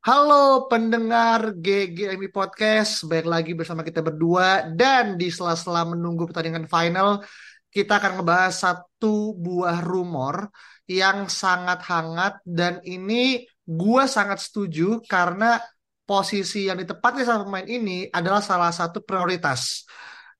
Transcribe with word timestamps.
Halo 0.00 0.64
pendengar 0.72 1.52
GGMI 1.60 2.32
Podcast, 2.32 3.04
baik 3.04 3.28
lagi 3.28 3.52
bersama 3.52 3.84
kita 3.84 4.00
berdua 4.00 4.64
dan 4.72 5.20
di 5.20 5.28
sela-sela 5.28 5.84
menunggu 5.84 6.24
pertandingan 6.24 6.64
final, 6.64 7.20
kita 7.68 8.00
akan 8.00 8.16
ngebahas 8.16 8.54
satu 8.64 9.36
buah 9.36 9.84
rumor 9.84 10.48
yang 10.88 11.28
sangat 11.28 11.84
hangat 11.84 12.40
dan 12.48 12.80
ini 12.80 13.44
gua 13.60 14.08
sangat 14.08 14.40
setuju 14.40 15.04
karena 15.04 15.60
posisi 16.08 16.64
yang 16.64 16.80
ditempati 16.80 17.20
sama 17.20 17.44
pemain 17.44 17.68
ini 17.68 18.08
adalah 18.08 18.40
salah 18.40 18.72
satu 18.72 19.04
prioritas. 19.04 19.84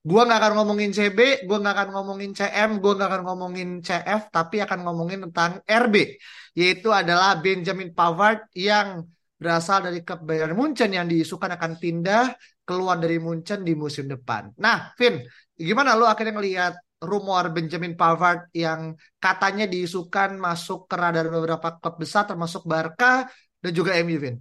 Gua 0.01 0.25
nggak 0.25 0.41
akan 0.41 0.53
ngomongin 0.57 0.89
CB, 0.89 1.45
gua 1.45 1.61
nggak 1.61 1.75
akan 1.77 1.89
ngomongin 2.01 2.33
CM, 2.33 2.81
gua 2.81 2.97
nggak 2.97 3.09
akan 3.13 3.23
ngomongin 3.29 3.69
CF, 3.85 4.21
tapi 4.33 4.57
akan 4.57 4.89
ngomongin 4.89 5.29
tentang 5.29 5.61
RB, 5.69 6.17
yaitu 6.57 6.89
adalah 6.89 7.37
Benjamin 7.37 7.93
Pavard 7.93 8.49
yang 8.57 9.05
berasal 9.41 9.89
dari 9.89 10.05
klub 10.05 10.21
Bayern 10.21 10.53
Munchen 10.53 10.93
yang 10.93 11.09
diisukan 11.09 11.57
akan 11.57 11.81
pindah 11.81 12.37
keluar 12.61 13.01
dari 13.01 13.17
Munchen 13.17 13.65
di 13.65 13.73
musim 13.73 14.05
depan. 14.05 14.53
Nah, 14.61 14.93
Vin, 14.93 15.17
gimana 15.57 15.97
lo 15.97 16.05
akhirnya 16.05 16.37
ngelihat 16.37 16.73
rumor 17.01 17.49
Benjamin 17.49 17.97
Pavard 17.97 18.53
yang 18.53 18.93
katanya 19.17 19.65
diisukan 19.65 20.37
masuk 20.37 20.85
ke 20.85 20.93
radar 20.93 21.25
beberapa 21.33 21.81
klub 21.81 21.97
besar 21.97 22.29
termasuk 22.29 22.61
Barca 22.69 23.25
dan 23.57 23.71
juga 23.73 23.97
MU, 23.97 24.21
Vin? 24.21 24.37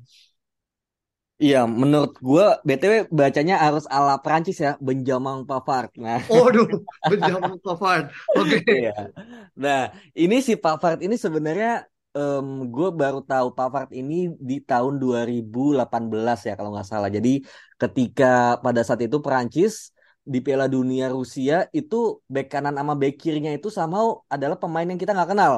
Iya, 1.40 1.64
menurut 1.64 2.20
gue 2.20 2.46
BTW 2.68 3.08
bacanya 3.08 3.56
harus 3.56 3.88
ala 3.88 4.20
Prancis 4.20 4.60
ya, 4.60 4.76
Benjamin 4.76 5.48
Pavard. 5.48 5.88
Nah, 5.96 6.20
Waduh, 6.28 6.68
Benjamin 7.08 7.56
Pavard. 7.64 8.12
Oke. 8.36 8.60
iya. 8.68 9.08
Nah, 9.56 9.88
ini 10.12 10.44
si 10.44 10.60
Pavard 10.60 11.00
ini 11.00 11.16
sebenarnya 11.16 11.88
gue 12.74 12.88
baru 13.00 13.18
tahu 13.30 13.46
Pavard 13.58 13.88
ini 14.00 14.14
di 14.48 14.54
tahun 14.68 14.94
2018 15.02 16.38
ya 16.46 16.52
kalau 16.58 16.70
nggak 16.74 16.88
salah. 16.92 17.08
Jadi 17.16 17.30
ketika 17.80 18.24
pada 18.64 18.80
saat 18.86 19.00
itu 19.06 19.16
Prancis 19.26 19.72
di 20.32 20.38
Piala 20.44 20.66
Dunia 20.74 21.04
Rusia 21.16 21.54
itu 21.78 21.96
bek 22.34 22.46
kanan 22.52 22.74
sama 22.78 22.92
bek 23.00 23.12
kirinya 23.22 23.50
itu 23.56 23.68
sama 23.78 23.98
adalah 24.34 24.56
pemain 24.62 24.86
yang 24.90 24.98
kita 25.02 25.12
nggak 25.16 25.30
kenal 25.32 25.54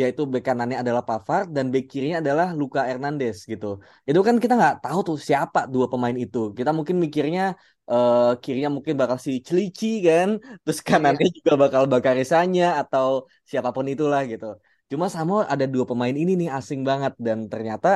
yaitu 0.00 0.22
bek 0.32 0.42
kanannya 0.48 0.78
adalah 0.82 1.02
Pavard 1.08 1.46
dan 1.56 1.64
bek 1.72 1.84
kirinya 1.92 2.18
adalah 2.22 2.46
Luka 2.60 2.80
Hernandez 2.90 3.36
gitu. 3.52 3.66
Itu 4.08 4.20
kan 4.26 4.36
kita 4.42 4.54
nggak 4.60 4.74
tahu 4.84 4.98
tuh 5.08 5.16
siapa 5.28 5.58
dua 5.72 5.86
pemain 5.92 6.16
itu. 6.24 6.38
Kita 6.58 6.70
mungkin 6.78 6.96
mikirnya 7.04 7.42
uh, 7.90 8.34
kirinya 8.42 8.70
mungkin 8.76 8.94
bakal 9.00 9.18
si 9.26 9.30
Celici 9.46 9.86
kan, 10.08 10.28
terus 10.62 10.78
Iya. 10.80 10.88
kanannya 10.90 11.26
juga 11.38 11.52
bakal 11.62 11.82
Bakarisanya 11.92 12.64
atau 12.82 13.08
siapa 13.50 13.70
pun 13.76 13.86
itulah 13.92 14.20
gitu. 14.32 14.46
Cuma 14.90 15.06
sama 15.16 15.34
ada 15.52 15.64
dua 15.64 15.84
pemain 15.90 16.12
ini 16.22 16.32
nih 16.40 16.48
asing 16.58 16.80
banget 16.88 17.12
dan 17.26 17.38
ternyata 17.52 17.88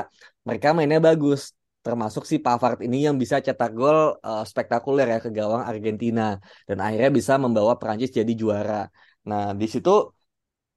mereka 0.46 0.72
mainnya 0.76 1.00
bagus. 1.08 1.40
Termasuk 1.78 2.26
si 2.30 2.36
Pavard 2.44 2.78
ini 2.84 3.06
yang 3.06 3.16
bisa 3.22 3.36
cetak 3.40 3.70
gol 3.78 4.18
uh, 4.20 4.44
spektakuler 4.44 5.06
ya 5.14 5.18
ke 5.24 5.30
gawang 5.38 5.62
Argentina 5.62 6.36
dan 6.68 6.78
akhirnya 6.84 7.10
bisa 7.18 7.32
membawa 7.38 7.72
Prancis 7.80 8.10
jadi 8.18 8.32
juara. 8.34 8.90
Nah, 9.28 9.54
di 9.60 9.66
situ 9.72 9.90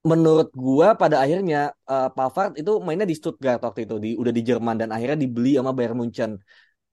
menurut 0.02 0.50
gua 0.54 0.88
pada 1.02 1.22
akhirnya 1.24 1.58
uh, 1.86 2.10
Pavard 2.16 2.58
itu 2.58 2.72
mainnya 2.86 3.06
di 3.12 3.16
Stuttgart 3.18 3.60
waktu 3.66 3.86
itu 3.86 3.96
di 4.02 4.10
udah 4.22 4.34
di 4.38 4.42
Jerman 4.50 4.76
dan 4.82 4.90
akhirnya 4.96 5.18
dibeli 5.24 5.58
sama 5.58 5.72
Bayern 5.78 5.98
Munchen. 6.00 6.32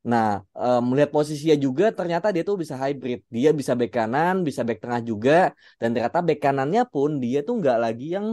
Nah, 0.08 0.40
uh, 0.56 0.80
melihat 0.88 1.10
posisinya 1.12 1.56
juga 1.66 1.84
ternyata 1.92 2.26
dia 2.34 2.42
tuh 2.48 2.56
bisa 2.62 2.74
hybrid. 2.80 3.20
Dia 3.28 3.50
bisa 3.52 3.72
bek 3.76 3.90
kanan, 3.92 4.34
bisa 4.48 4.60
bek 4.64 4.78
tengah 4.82 5.00
juga 5.04 5.52
dan 5.80 5.88
ternyata 5.94 6.18
bek 6.24 6.38
kanannya 6.44 6.82
pun 6.88 7.10
dia 7.24 7.38
tuh 7.46 7.54
nggak 7.60 7.76
lagi 7.84 8.06
yang 8.16 8.26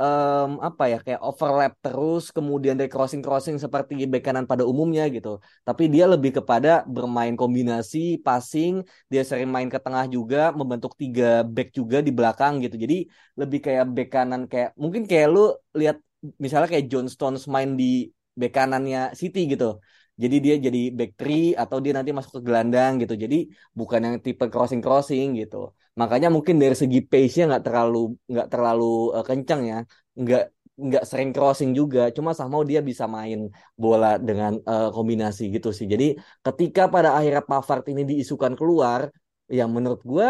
um, 0.00 0.50
apa 0.60 0.82
ya 0.92 0.98
kayak 1.04 1.20
overlap 1.24 1.72
terus 1.84 2.28
kemudian 2.36 2.74
dari 2.78 2.90
crossing 2.92 3.22
crossing 3.24 3.56
seperti 3.56 4.04
bek 4.12 4.22
kanan 4.26 4.44
pada 4.50 4.64
umumnya 4.68 5.04
gitu. 5.16 5.40
Tapi 5.66 5.88
dia 5.92 6.04
lebih 6.12 6.30
kepada 6.38 6.84
bermain 6.84 7.34
kombinasi 7.40 8.20
passing 8.26 8.84
dia 9.12 9.22
sering 9.28 9.48
main 9.54 9.68
ke 9.72 9.78
tengah 9.80 10.04
juga 10.16 10.52
membentuk 10.52 10.92
tiga 11.00 11.42
back 11.44 11.68
juga 11.78 11.98
di 12.06 12.10
belakang 12.12 12.60
gitu. 12.64 12.76
Jadi 12.84 12.94
lebih 13.40 13.58
kayak 13.64 13.84
bek 13.96 14.08
kanan 14.14 14.42
kayak 14.52 14.70
mungkin 14.82 15.02
kayak 15.10 15.26
lu 15.34 15.40
lihat 15.80 15.96
misalnya 16.40 16.68
kayak 16.72 16.86
John 16.92 17.06
Stones 17.08 17.44
main 17.48 17.70
di 17.80 18.12
bek 18.36 18.52
kanannya 18.56 19.16
City 19.20 19.40
gitu. 19.52 19.80
Jadi 20.16 20.36
dia 20.40 20.54
jadi 20.56 20.80
back 20.96 21.12
three 21.20 21.52
atau 21.52 21.76
dia 21.84 21.92
nanti 21.92 22.08
masuk 22.16 22.40
ke 22.40 22.42
gelandang 22.48 22.96
gitu. 23.04 23.14
Jadi 23.20 23.36
bukan 23.76 24.00
yang 24.00 24.16
tipe 24.24 24.44
crossing 24.52 24.80
crossing 24.80 25.36
gitu 25.40 25.76
Makanya 26.00 26.28
mungkin 26.34 26.56
dari 26.62 26.76
segi 26.76 26.98
pace-nya 27.10 27.44
nggak 27.50 27.64
terlalu 27.66 27.98
nggak 28.32 28.48
terlalu 28.52 28.84
uh, 29.16 29.24
kencang 29.24 29.60
ya, 29.70 29.78
nggak 30.20 30.42
nggak 30.76 31.04
sering 31.08 31.30
crossing 31.32 31.70
juga. 31.72 32.00
Cuma 32.16 32.30
sama 32.36 32.60
dia 32.70 32.80
bisa 32.90 33.04
main 33.16 33.48
bola 33.82 34.20
dengan 34.28 34.52
uh, 34.68 34.88
kombinasi 34.92 35.42
gitu 35.54 35.68
sih. 35.72 35.86
Jadi 35.92 36.04
ketika 36.44 36.82
pada 36.94 37.16
akhirnya 37.16 37.42
Pavard 37.50 37.84
ini 37.92 38.02
diisukan 38.10 38.52
keluar, 38.60 39.08
yang 39.48 39.70
menurut 39.72 40.02
gue 40.04 40.26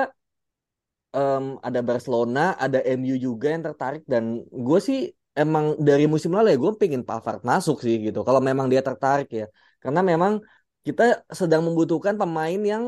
um, 1.16 1.44
ada 1.66 1.80
Barcelona, 1.82 2.54
ada 2.64 2.78
MU 2.84 3.16
juga 3.18 3.46
yang 3.54 3.64
tertarik 3.66 4.02
dan 4.06 4.44
gue 4.46 4.78
sih 4.78 4.98
emang 5.36 5.76
dari 5.88 6.04
musim 6.08 6.32
lalu 6.36 6.54
ya 6.54 6.58
gue 6.62 6.72
pengen 6.80 7.02
Pavard 7.08 7.40
masuk 7.42 7.76
sih 7.84 7.94
gitu. 8.06 8.22
Kalau 8.26 8.40
memang 8.48 8.66
dia 8.72 8.82
tertarik 8.86 9.28
ya, 9.32 9.46
karena 9.82 10.00
memang 10.04 10.32
kita 10.86 11.26
sedang 11.40 11.66
membutuhkan 11.66 12.14
pemain 12.14 12.60
yang 12.72 12.84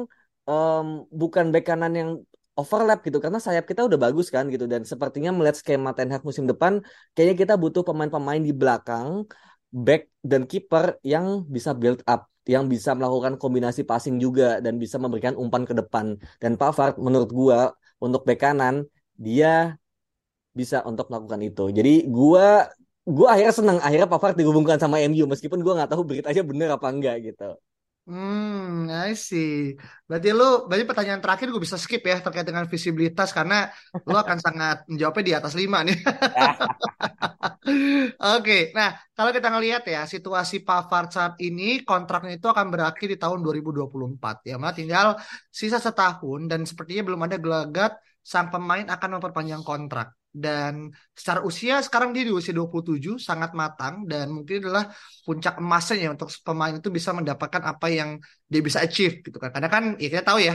um, 0.46 0.86
bukan 1.10 1.50
bek 1.50 1.64
kanan 1.66 1.92
yang 1.98 2.10
overlap 2.58 2.98
gitu 3.06 3.18
karena 3.22 3.38
sayap 3.38 3.64
kita 3.70 3.86
udah 3.88 3.98
bagus 4.04 4.26
kan 4.34 4.44
gitu. 4.52 4.66
Dan 4.66 4.82
sepertinya 4.82 5.30
melihat 5.30 5.56
skema 5.60 5.90
Ten 5.96 6.10
Hag 6.12 6.22
musim 6.26 6.44
depan 6.50 6.82
kayaknya 7.14 7.36
kita 7.42 7.54
butuh 7.62 7.82
pemain-pemain 7.86 8.42
di 8.42 8.50
belakang 8.50 9.24
back 9.70 10.10
dan 10.24 10.42
kiper 10.50 10.98
yang 11.06 11.46
bisa 11.46 11.70
build 11.76 12.00
up 12.08 12.26
yang 12.48 12.64
bisa 12.64 12.96
melakukan 12.96 13.36
kombinasi 13.36 13.84
passing 13.84 14.16
juga 14.16 14.56
dan 14.64 14.80
bisa 14.80 14.96
memberikan 14.96 15.36
umpan 15.36 15.68
ke 15.68 15.76
depan. 15.76 16.16
Dan 16.40 16.56
Pavard 16.56 16.96
menurut 16.96 17.28
gua 17.28 17.76
untuk 18.00 18.24
bek 18.24 18.40
kanan 18.40 18.88
dia 19.20 19.76
bisa 20.56 20.80
untuk 20.88 21.12
melakukan 21.12 21.44
itu. 21.44 21.68
Jadi 21.68 22.08
gua 22.08 22.72
gua 23.04 23.36
akhirnya 23.36 23.54
senang 23.54 23.78
akhirnya 23.84 24.08
Pavard 24.08 24.34
dihubungkan 24.40 24.80
sama 24.80 24.96
MU 25.04 25.28
meskipun 25.28 25.60
gua 25.60 25.84
nggak 25.84 25.90
tahu 25.92 26.02
beritanya 26.08 26.40
bener 26.40 26.68
apa 26.72 26.88
enggak 26.88 27.16
gitu 27.20 27.60
Hmm, 28.08 28.88
I 28.88 29.12
see. 29.12 29.76
Berarti 30.08 30.28
lu, 30.38 30.44
berarti 30.64 30.84
pertanyaan 30.88 31.20
terakhir 31.20 31.46
gue 31.52 31.60
bisa 31.66 31.76
skip 31.76 32.00
ya 32.10 32.16
terkait 32.24 32.46
dengan 32.48 32.64
visibilitas 32.72 33.28
karena 33.36 33.68
lu 34.08 34.16
akan 34.16 34.38
sangat 34.40 34.76
menjawabnya 34.88 35.24
di 35.28 35.34
atas 35.36 35.52
lima 35.60 35.78
nih. 35.84 35.96
Oke, 38.36 38.72
nah 38.76 38.88
kalau 39.16 39.30
kita 39.36 39.48
ngelihat 39.52 39.82
ya 39.94 40.00
situasi 40.08 40.64
Pavard 40.66 41.08
saat 41.12 41.34
ini 41.44 41.84
kontraknya 41.84 42.32
itu 42.38 42.46
akan 42.48 42.66
berakhir 42.72 43.06
di 43.12 43.18
tahun 43.20 43.38
2024 43.44 44.34
ya, 44.48 44.54
mana 44.60 44.72
tinggal 44.72 45.06
sisa 45.52 45.76
setahun 45.76 46.40
dan 46.50 46.60
sepertinya 46.68 47.02
belum 47.08 47.20
ada 47.26 47.36
gelagat 47.36 47.92
sang 48.24 48.48
pemain 48.52 48.86
akan 48.88 49.08
memperpanjang 49.20 49.62
kontrak. 49.64 50.16
Dan 50.44 50.72
secara 51.18 51.40
usia 51.48 51.74
sekarang 51.86 52.10
dia 52.14 52.22
di 52.28 52.32
usia 52.38 52.52
27 52.58 53.14
sangat 53.28 53.50
matang 53.60 53.94
dan 54.10 54.26
mungkin 54.36 54.56
adalah 54.62 54.84
puncak 55.26 55.54
emasnya 55.62 55.96
ya 56.04 56.08
untuk 56.14 56.28
pemain 56.46 56.74
itu 56.78 56.88
bisa 56.96 57.10
mendapatkan 57.18 57.62
apa 57.70 57.86
yang 57.98 58.10
dia 58.52 58.60
bisa 58.66 58.78
achieve 58.86 59.14
gitu 59.26 59.36
kan. 59.42 59.50
Karena 59.54 59.68
kan 59.74 59.84
ya 60.02 60.08
kita 60.12 60.24
tahu 60.28 60.38
ya 60.48 60.54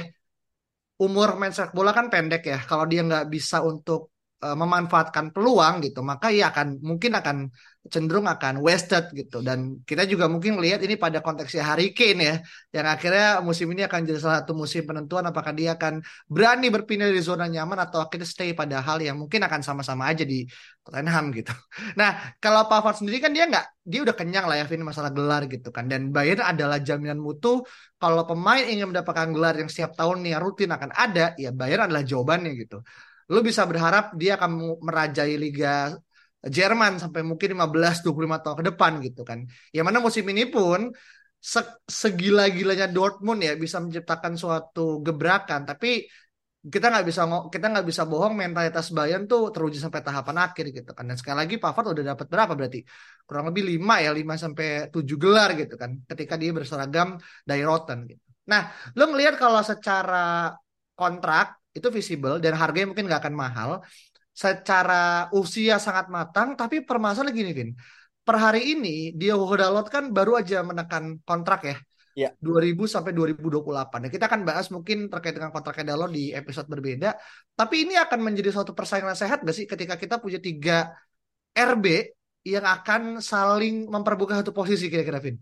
umur 1.05 1.29
main 1.39 1.53
sepak 1.55 1.73
bola 1.77 1.91
kan 1.97 2.05
pendek 2.13 2.41
ya. 2.51 2.57
Kalau 2.69 2.85
dia 2.91 3.01
nggak 3.07 3.25
bisa 3.33 3.57
untuk 3.71 3.99
uh, 4.45 4.55
memanfaatkan 4.61 5.25
peluang 5.33 5.75
gitu, 5.85 5.99
maka 6.11 6.27
ya 6.37 6.43
akan 6.51 6.67
mungkin 6.89 7.11
akan 7.19 7.37
cenderung 7.83 8.23
akan 8.31 8.63
wasted 8.63 9.11
gitu. 9.11 9.43
Dan 9.43 9.83
kita 9.83 10.07
juga 10.07 10.31
mungkin 10.31 10.55
lihat 10.63 10.79
ini 10.87 10.95
pada 10.95 11.19
konteksnya 11.19 11.67
Harry 11.67 11.91
Kane 11.91 12.21
ya, 12.23 12.35
yang 12.71 12.87
akhirnya 12.87 13.43
musim 13.43 13.67
ini 13.75 13.83
akan 13.83 13.99
jadi 14.07 14.19
salah 14.23 14.37
satu 14.43 14.55
musim 14.55 14.87
penentuan 14.87 15.27
apakah 15.27 15.51
dia 15.51 15.75
akan 15.75 15.99
berani 16.31 16.71
berpindah 16.71 17.11
dari 17.11 17.19
zona 17.19 17.43
nyaman 17.51 17.75
atau 17.83 17.99
akhirnya 17.99 18.23
stay 18.23 18.55
pada 18.55 18.79
hal 18.79 19.03
yang 19.03 19.19
mungkin 19.19 19.43
akan 19.43 19.59
sama-sama 19.59 20.07
aja 20.07 20.23
di 20.23 20.47
Tottenham 20.83 21.35
gitu. 21.35 21.51
Nah, 21.99 22.35
kalau 22.39 22.65
Pavard 22.71 22.97
sendiri 22.97 23.19
kan 23.19 23.35
dia 23.35 23.45
nggak, 23.45 23.65
dia 23.83 23.99
udah 24.01 24.15
kenyang 24.15 24.45
lah 24.49 24.55
ya 24.63 24.65
ini 24.65 24.85
masalah 24.87 25.11
gelar 25.11 25.45
gitu 25.51 25.69
kan. 25.75 25.85
Dan 25.91 26.09
Bayern 26.15 26.41
adalah 26.41 26.79
jaminan 26.79 27.19
mutu 27.19 27.61
kalau 27.99 28.23
pemain 28.23 28.63
ingin 28.63 28.89
mendapatkan 28.89 29.29
gelar 29.35 29.53
yang 29.59 29.69
setiap 29.69 29.93
tahun 29.99 30.23
nih 30.23 30.39
rutin 30.39 30.71
akan 30.71 30.91
ada, 30.95 31.35
ya 31.35 31.51
Bayern 31.51 31.91
adalah 31.91 32.03
jawabannya 32.07 32.51
gitu 32.55 32.79
lu 33.31 33.39
bisa 33.39 33.63
berharap 33.63 34.11
dia 34.19 34.35
akan 34.35 34.83
merajai 34.83 35.39
Liga 35.39 35.95
Jerman 36.43 36.99
sampai 36.99 37.23
mungkin 37.23 37.55
15-25 37.55 38.39
tahun 38.43 38.57
ke 38.59 38.65
depan 38.75 38.91
gitu 38.99 39.21
kan. 39.23 39.39
Yang 39.71 39.85
mana 39.87 39.99
musim 40.03 40.25
ini 40.27 40.43
pun 40.51 40.91
se 41.39 41.59
segila-gilanya 41.87 42.87
Dortmund 42.91 43.39
ya 43.43 43.55
bisa 43.55 43.79
menciptakan 43.83 44.35
suatu 44.35 44.99
gebrakan, 45.03 45.63
tapi 45.63 46.07
kita 46.63 46.87
nggak 46.87 47.05
bisa 47.07 47.21
kita 47.51 47.65
nggak 47.75 47.85
bisa 47.91 48.03
bohong 48.07 48.33
mentalitas 48.39 48.87
Bayern 48.95 49.27
tuh 49.27 49.51
teruji 49.51 49.79
sampai 49.83 49.99
tahapan 49.99 50.47
akhir 50.47 50.65
gitu 50.71 50.91
kan. 50.95 51.03
Dan 51.03 51.19
sekali 51.19 51.37
lagi 51.43 51.55
Pavard 51.59 51.91
udah 51.91 52.15
dapat 52.15 52.27
berapa 52.31 52.53
berarti? 52.55 52.79
Kurang 53.27 53.51
lebih 53.51 53.63
5 53.67 53.99
ya, 53.99 54.11
5 54.15 54.35
sampai 54.39 54.87
7 54.87 55.15
gelar 55.19 55.49
gitu 55.59 55.75
kan 55.75 55.91
ketika 56.07 56.39
dia 56.39 56.51
berseragam 56.55 57.19
dari 57.43 57.63
Rotten 57.67 58.07
gitu. 58.07 58.23
Nah, 58.47 58.71
lu 58.95 59.03
ngelihat 59.11 59.35
kalau 59.39 59.59
secara 59.63 60.55
kontrak 60.95 61.59
itu 61.75 61.87
visible 61.89 62.37
dan 62.39 62.53
harganya 62.55 62.87
mungkin 62.91 63.11
nggak 63.11 63.21
akan 63.27 63.35
mahal. 63.35 63.71
Secara 64.33 65.29
usia 65.37 65.77
sangat 65.77 66.09
matang, 66.09 66.57
tapi 66.57 66.81
permasalahan 66.81 67.33
gini, 67.37 67.51
Vin. 67.53 67.71
per 68.23 68.39
hari 68.39 68.71
ini 68.71 69.11
Diogo 69.11 69.51
Dalot 69.59 69.91
kan 69.91 70.09
baru 70.15 70.39
aja 70.39 70.63
menekan 70.63 71.19
kontrak 71.27 71.61
ya. 71.67 71.77
Ya. 72.13 72.29
2000 72.39 72.85
sampai 72.85 73.11
2028. 73.11 73.99
Nah, 74.05 74.09
kita 74.13 74.29
akan 74.29 74.41
bahas 74.45 74.69
mungkin 74.69 75.09
terkait 75.09 75.33
dengan 75.35 75.51
kontraknya 75.51 75.93
Dalot 75.93 76.13
di 76.13 76.31
episode 76.31 76.69
berbeda. 76.69 77.19
Tapi 77.57 77.75
ini 77.83 77.97
akan 77.99 78.19
menjadi 78.21 78.53
suatu 78.53 78.71
persaingan 78.71 79.17
sehat 79.17 79.41
gak 79.43 79.55
sih 79.57 79.65
ketika 79.65 79.97
kita 79.97 80.21
punya 80.21 80.37
tiga 80.37 80.93
RB 81.51 82.15
yang 82.43 82.65
akan 82.67 83.19
saling 83.19 83.87
memperbuka 83.89 84.39
satu 84.39 84.55
posisi 84.55 84.87
kira-kira 84.87 85.19
Vin? 85.19 85.37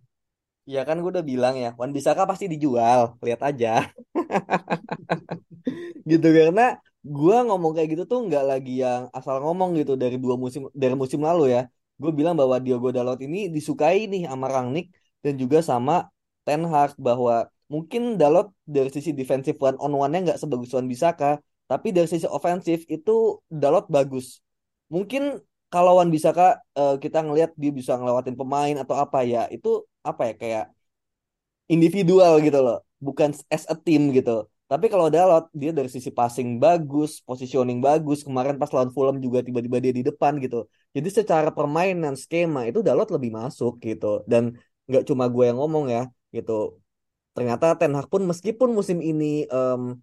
Ya 0.70 0.86
kan 0.86 1.02
gue 1.02 1.10
udah 1.10 1.26
bilang 1.26 1.58
ya, 1.58 1.74
Wan 1.74 1.90
Bisaka 1.90 2.24
pasti 2.30 2.46
dijual, 2.46 3.18
lihat 3.26 3.42
aja. 3.42 3.90
gitu 6.12 6.28
karena 6.30 6.78
gue 7.02 7.36
ngomong 7.48 7.74
kayak 7.74 7.90
gitu 7.98 8.04
tuh 8.06 8.20
nggak 8.30 8.44
lagi 8.46 8.86
yang 8.86 9.10
asal 9.18 9.42
ngomong 9.42 9.74
gitu 9.80 9.98
dari 9.98 10.22
dua 10.22 10.38
musim 10.38 10.70
dari 10.74 10.94
musim 10.94 11.22
lalu 11.22 11.54
ya. 11.56 11.66
Gue 12.02 12.10
bilang 12.14 12.34
bahwa 12.38 12.58
Diogo 12.58 12.90
Dalot 12.90 13.22
ini 13.22 13.50
disukai 13.50 14.10
nih 14.10 14.26
sama 14.30 14.50
Rangnick 14.50 14.94
dan 15.22 15.38
juga 15.38 15.62
sama 15.62 16.10
Ten 16.46 16.66
Hag 16.66 16.98
bahwa 16.98 17.50
mungkin 17.70 18.18
Dalot 18.18 18.50
dari 18.66 18.90
sisi 18.90 19.14
defensive 19.14 19.58
one 19.62 19.78
on 19.78 19.94
one-nya 19.94 20.34
nggak 20.34 20.40
sebagus 20.42 20.74
Wan 20.74 20.90
Bisaka, 20.90 21.38
tapi 21.70 21.94
dari 21.94 22.10
sisi 22.10 22.26
ofensif 22.26 22.90
itu 22.90 23.38
Dalot 23.50 23.86
bagus. 23.90 24.42
Mungkin 24.90 25.40
kalau 25.72 26.02
Wan 26.02 26.10
Bisaka 26.10 26.60
uh, 26.76 26.98
kita 26.98 27.22
ngelihat 27.22 27.54
dia 27.56 27.72
bisa 27.72 27.96
ngelewatin 27.96 28.36
pemain 28.36 28.76
atau 28.82 28.98
apa 28.98 29.24
ya, 29.24 29.48
itu 29.54 29.86
apa 30.02 30.22
ya 30.30 30.34
kayak 30.36 30.66
individual 31.72 32.42
gitu 32.44 32.60
loh, 32.60 32.84
bukan 33.00 33.32
as 33.48 33.64
a 33.72 33.76
team 33.78 34.12
gitu. 34.12 34.50
Tapi 34.72 34.88
kalau 34.88 35.12
Dalot 35.12 35.52
dia 35.52 35.76
dari 35.76 35.92
sisi 35.92 36.16
passing 36.16 36.56
bagus, 36.56 37.20
positioning 37.28 37.84
bagus. 37.84 38.24
Kemarin 38.24 38.56
pas 38.56 38.72
lawan 38.72 38.88
Fulham 38.96 39.20
juga 39.20 39.44
tiba-tiba 39.44 39.84
dia 39.84 39.92
di 39.92 40.04
depan 40.10 40.40
gitu. 40.40 40.64
Jadi 40.96 41.10
secara 41.12 41.52
permainan 41.52 42.16
skema 42.16 42.64
itu 42.72 42.80
Dalot 42.80 43.12
lebih 43.12 43.36
masuk 43.36 43.84
gitu. 43.84 44.24
Dan 44.24 44.56
nggak 44.88 45.04
cuma 45.04 45.28
gue 45.28 45.44
yang 45.52 45.60
ngomong 45.60 45.92
ya 45.92 46.08
gitu. 46.32 46.80
Ternyata 47.36 47.76
Ten 47.76 47.92
Hag 48.00 48.08
pun 48.08 48.24
meskipun 48.24 48.72
musim 48.72 49.04
ini 49.04 49.44
um, 49.52 50.00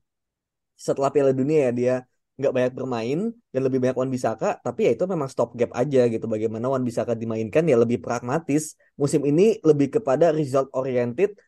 setelah 0.76 1.09
Piala 1.17 1.32
Dunia 1.32 1.59
ya 1.69 1.73
dia 1.73 1.94
nggak 2.37 2.53
banyak 2.53 2.73
bermain 2.76 3.19
dan 3.50 3.61
lebih 3.64 3.79
banyak 3.82 3.97
Wan 3.97 4.12
Bisaka, 4.12 4.61
tapi 4.61 4.87
ya 4.87 4.91
itu 4.94 5.05
memang 5.09 5.32
stop 5.32 5.56
gap 5.56 5.73
aja 5.81 6.12
gitu. 6.12 6.29
Bagaimana 6.29 6.69
Wan 6.69 6.85
Bisaka 6.85 7.17
dimainkan 7.17 7.64
ya 7.64 7.76
lebih 7.81 8.05
pragmatis. 8.05 8.76
Musim 9.00 9.25
ini 9.25 9.56
lebih 9.64 9.97
kepada 9.97 10.29
result 10.31 10.69
oriented, 10.76 11.41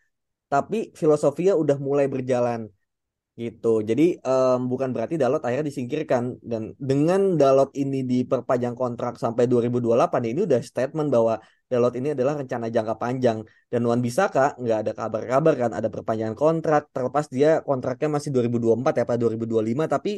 tapi 0.49 0.88
filosofinya 0.96 1.52
udah 1.52 1.76
mulai 1.76 2.08
berjalan 2.08 2.73
gitu. 3.40 3.69
Jadi 3.88 4.02
um, 4.20 4.69
bukan 4.70 4.88
berarti 4.94 5.14
Dalot 5.16 5.40
akhirnya 5.40 5.66
disingkirkan. 5.72 6.22
Dan 6.50 6.62
dengan 6.76 7.20
Dalot 7.40 7.70
ini 7.82 8.04
diperpanjang 8.04 8.75
kontrak 8.76 9.16
sampai 9.16 9.48
2028 9.48 10.31
ini 10.31 10.40
udah 10.48 10.60
statement 10.60 11.08
bahwa 11.14 11.34
Dalot 11.70 11.94
ini 11.96 12.08
adalah 12.14 12.34
rencana 12.40 12.66
jangka 12.69 12.94
panjang. 13.02 13.38
Dan 13.72 13.81
Wan 13.88 14.00
Bisaka 14.04 14.60
nggak 14.60 14.78
ada 14.84 14.92
kabar-kabar 14.92 15.54
kan 15.56 15.70
ada 15.78 15.88
perpanjangan 15.88 16.37
kontrak. 16.37 16.82
Terlepas 16.94 17.26
dia 17.32 17.50
kontraknya 17.64 18.08
masih 18.20 18.31
2024 18.34 19.00
ya 19.00 19.04
Pak 19.08 19.16
2025 19.16 19.84
tapi 19.88 20.10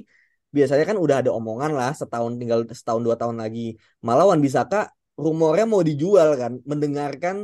biasanya 0.56 0.84
kan 0.90 0.98
udah 1.04 1.16
ada 1.24 1.30
omongan 1.38 1.72
lah 1.72 1.90
setahun 1.96 2.32
tinggal 2.40 2.60
setahun 2.74 3.02
dua 3.06 3.16
tahun 3.20 3.36
lagi. 3.38 3.78
Malah 4.02 4.26
Wan 4.34 4.40
Bisaka 4.42 4.90
rumornya 5.14 5.64
mau 5.70 5.82
dijual 5.86 6.34
kan 6.40 6.52
mendengarkan 6.66 7.36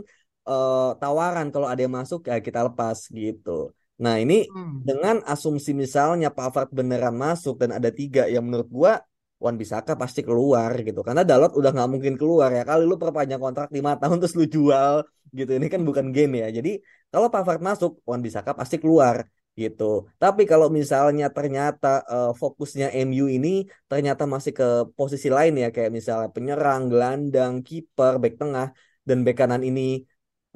uh, 0.49 0.97
tawaran 0.99 1.55
kalau 1.55 1.69
ada 1.71 1.81
yang 1.85 1.95
masuk 1.95 2.27
ya 2.27 2.43
kita 2.43 2.67
lepas 2.67 2.99
gitu. 3.13 3.78
Nah 3.99 4.15
ini 4.23 4.47
hmm. 4.47 4.87
dengan 4.87 5.17
asumsi 5.27 5.75
misalnya 5.75 6.31
Pak 6.31 6.55
Pavard 6.55 6.71
beneran 6.71 7.19
masuk 7.19 7.59
dan 7.59 7.75
ada 7.79 7.91
tiga 7.91 8.31
yang 8.31 8.47
menurut 8.47 8.71
gua 8.71 8.93
Wan 9.39 9.55
Bisaka 9.55 9.95
pasti 9.95 10.21
keluar 10.27 10.71
gitu. 10.83 11.01
Karena 11.07 11.23
Dalot 11.23 11.55
udah 11.55 11.71
nggak 11.71 11.91
mungkin 11.95 12.15
keluar 12.19 12.51
ya 12.51 12.63
kali 12.67 12.83
lu 12.87 12.99
perpanjang 12.99 13.39
kontrak 13.39 13.69
lima 13.71 13.95
tahun 14.01 14.17
terus 14.23 14.35
lu 14.39 14.47
jual 14.47 15.07
gitu. 15.35 15.51
Ini 15.59 15.67
kan 15.71 15.81
bukan 15.87 16.07
game 16.15 16.43
ya. 16.43 16.49
Jadi 16.57 16.83
kalau 17.11 17.31
Pak 17.31 17.43
Pavard 17.43 17.63
masuk 17.63 18.03
Wan 18.09 18.23
Bisaka 18.23 18.51
pasti 18.55 18.77
keluar 18.83 19.27
gitu. 19.59 20.07
Tapi 20.23 20.43
kalau 20.47 20.71
misalnya 20.71 21.27
ternyata 21.35 22.07
uh, 22.07 22.31
fokusnya 22.35 22.95
MU 23.07 23.27
ini 23.27 23.67
ternyata 23.91 24.23
masih 24.35 24.53
ke 24.59 24.67
posisi 24.99 25.27
lain 25.31 25.55
ya. 25.63 25.69
Kayak 25.75 25.91
misalnya 25.99 26.29
penyerang 26.31 26.83
gelandang 26.91 27.55
kiper 27.67 28.23
back 28.23 28.35
tengah 28.39 28.71
dan 29.07 29.19
back 29.27 29.37
kanan 29.41 29.63
ini 29.67 30.07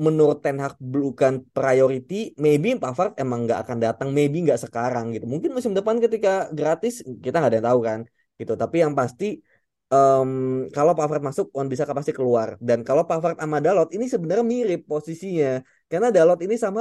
menurut 0.06 0.38
Ten 0.44 0.56
Hag 0.62 0.75
bukan 0.94 1.32
priority, 1.56 2.14
maybe 2.44 2.69
Pavard 2.82 3.12
emang 3.22 3.38
nggak 3.46 3.60
akan 3.64 3.78
datang, 3.84 4.08
maybe 4.19 4.37
nggak 4.46 4.60
sekarang 4.64 5.04
gitu. 5.14 5.25
Mungkin 5.32 5.50
musim 5.56 5.72
depan 5.78 5.96
ketika 6.04 6.31
gratis 6.58 6.94
kita 7.25 7.34
nggak 7.38 7.50
ada 7.50 7.58
yang 7.60 7.69
tahu 7.70 7.81
kan, 7.88 8.00
gitu. 8.40 8.52
Tapi 8.62 8.76
yang 8.82 8.93
pasti 9.00 9.26
um, 9.94 10.31
kalau 10.76 10.93
Pavard 10.99 11.22
masuk, 11.28 11.46
Wan 11.56 11.69
bisa 11.72 11.82
pasti 11.99 12.12
keluar. 12.19 12.49
Dan 12.69 12.78
kalau 12.88 13.02
Pavard 13.10 13.37
sama 13.43 13.58
Dalot 13.64 13.88
ini 13.96 14.04
sebenarnya 14.12 14.44
mirip 14.52 14.81
posisinya, 14.90 15.62
karena 15.90 16.08
Dalot 16.16 16.40
ini 16.46 16.55
sama 16.64 16.81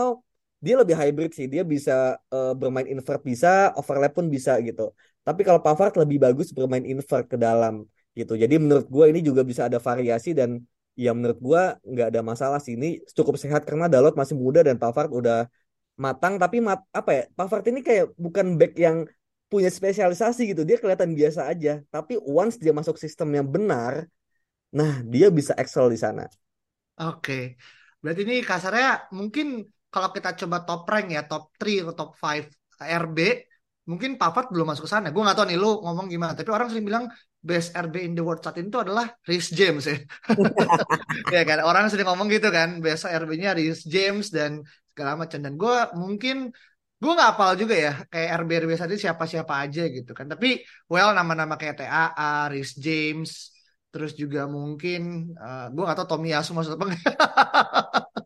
dia 0.66 0.76
lebih 0.82 0.96
hybrid 1.02 1.32
sih, 1.38 1.48
dia 1.54 1.64
bisa 1.74 2.22
uh, 2.36 2.54
bermain 2.60 2.86
invert 2.94 3.22
bisa, 3.30 3.74
overlap 3.80 4.12
pun 4.18 4.26
bisa 4.36 4.52
gitu. 4.68 4.94
Tapi 5.26 5.42
kalau 5.48 5.62
Pavard 5.66 5.94
lebih 6.02 6.18
bagus 6.26 6.48
bermain 6.58 6.86
invert 6.86 7.26
ke 7.30 7.38
dalam 7.38 7.74
gitu. 8.20 8.34
Jadi 8.36 8.56
menurut 8.64 8.88
gue 8.90 9.06
ini 9.12 9.20
juga 9.24 9.42
bisa 9.42 9.62
ada 9.70 9.80
variasi 9.80 10.30
dan 10.40 10.50
ya 10.98 11.12
menurut 11.16 11.40
gua 11.40 11.62
nggak 11.84 12.08
ada 12.16 12.22
masalah 12.22 12.60
sih. 12.64 12.76
Ini 12.78 13.02
cukup 13.18 13.36
sehat 13.40 13.68
karena 13.68 13.92
Dalot 13.92 14.16
masih 14.18 14.36
muda 14.36 14.62
dan 14.64 14.76
Pavard 14.80 15.12
udah 15.12 15.48
matang. 16.00 16.38
Tapi 16.42 16.58
mat 16.64 16.82
apa 16.92 17.12
ya 17.12 17.24
Pavard 17.34 17.66
ini 17.68 17.80
kayak 17.84 18.16
bukan 18.16 18.56
back 18.60 18.74
yang 18.80 19.08
punya 19.52 19.68
spesialisasi 19.68 20.56
gitu. 20.56 20.64
Dia 20.64 20.80
kelihatan 20.80 21.12
biasa 21.12 21.52
aja. 21.52 21.84
Tapi 21.92 22.16
once 22.20 22.56
dia 22.58 22.72
masuk 22.72 22.96
sistem 22.96 23.30
yang 23.36 23.48
benar 23.48 24.08
nah 24.72 25.04
dia 25.04 25.28
bisa 25.28 25.52
excel 25.60 25.92
di 25.92 26.00
sana. 26.00 26.24
Oke. 26.96 27.60
Berarti 28.00 28.22
ini 28.24 28.40
kasarnya 28.40 29.12
mungkin 29.12 29.68
kalau 29.92 30.10
kita 30.16 30.32
coba 30.40 30.64
top 30.64 30.88
rank 30.88 31.08
ya 31.12 31.28
top 31.28 31.52
3 31.60 31.84
atau 31.84 31.94
top 31.94 32.12
5 32.16 32.48
RB 32.82 33.18
mungkin 33.90 34.18
Pavard 34.18 34.54
belum 34.54 34.68
masuk 34.74 34.86
ke 34.86 34.92
sana. 34.92 35.10
Gue 35.10 35.22
nggak 35.26 35.38
tahu 35.38 35.48
nih 35.50 35.58
lu 35.58 35.82
ngomong 35.82 36.08
gimana. 36.08 36.38
Tapi 36.38 36.50
orang 36.54 36.70
sering 36.70 36.86
bilang 36.86 37.06
best 37.42 37.74
RB 37.74 38.06
in 38.06 38.14
the 38.14 38.22
world 38.22 38.42
saat 38.46 38.62
ini 38.62 38.70
itu 38.70 38.78
adalah 38.78 39.10
Rhys 39.26 39.50
James 39.50 39.84
ya. 39.90 39.98
ya 41.36 41.42
kan? 41.42 41.66
Orang 41.66 41.90
sering 41.90 42.06
ngomong 42.06 42.30
gitu 42.30 42.54
kan 42.54 42.78
best 42.80 43.10
RB-nya 43.10 43.58
Rhys 43.58 43.82
James 43.86 44.30
dan 44.30 44.62
segala 44.94 45.18
macam. 45.18 45.40
Dan 45.42 45.58
gue 45.58 45.78
mungkin 45.98 46.54
gue 47.02 47.12
nggak 47.18 47.30
apal 47.34 47.58
juga 47.58 47.74
ya 47.74 47.94
kayak 48.14 48.30
RB 48.46 48.50
RB 48.62 48.72
saat 48.78 48.94
ini 48.94 49.02
siapa 49.02 49.26
siapa 49.26 49.54
aja 49.66 49.84
gitu 49.90 50.14
kan. 50.14 50.30
Tapi 50.30 50.62
well 50.86 51.18
nama-nama 51.18 51.58
kayak 51.58 51.82
TAA, 51.82 52.54
Rhys 52.54 52.78
James 52.78 53.50
terus 53.92 54.16
juga 54.16 54.48
mungkin 54.48 55.36
uh, 55.36 55.68
eh, 55.68 55.76
gue 55.76 55.84
gak 55.84 55.98
tau 56.00 56.16
Tommy 56.16 56.32
Yasu 56.32 56.56
maksud 56.56 56.80
apa 56.80 56.96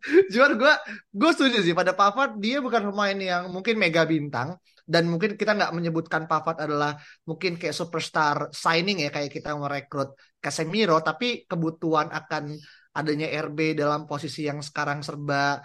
Cuman 0.06 0.52
gue 0.62 0.74
gue 1.10 1.32
setuju 1.34 1.66
sih 1.66 1.74
pada 1.74 1.98
Pavard 1.98 2.38
dia 2.38 2.62
bukan 2.62 2.94
pemain 2.94 3.18
yang 3.18 3.50
mungkin 3.50 3.74
mega 3.82 4.06
bintang 4.06 4.62
dan 4.86 5.10
mungkin 5.10 5.34
kita 5.34 5.58
nggak 5.58 5.74
menyebutkan 5.74 6.30
Pavard 6.30 6.62
adalah 6.62 6.94
mungkin 7.26 7.58
kayak 7.58 7.74
superstar 7.74 8.54
signing 8.54 9.02
ya 9.02 9.10
kayak 9.10 9.34
kita 9.34 9.58
merekrut 9.58 10.14
Casemiro 10.38 11.02
tapi 11.02 11.50
kebutuhan 11.50 12.14
akan 12.14 12.54
adanya 12.96 13.28
RB 13.50 13.76
dalam 13.76 14.08
posisi 14.08 14.48
yang 14.48 14.64
sekarang 14.64 15.04
serba 15.04 15.60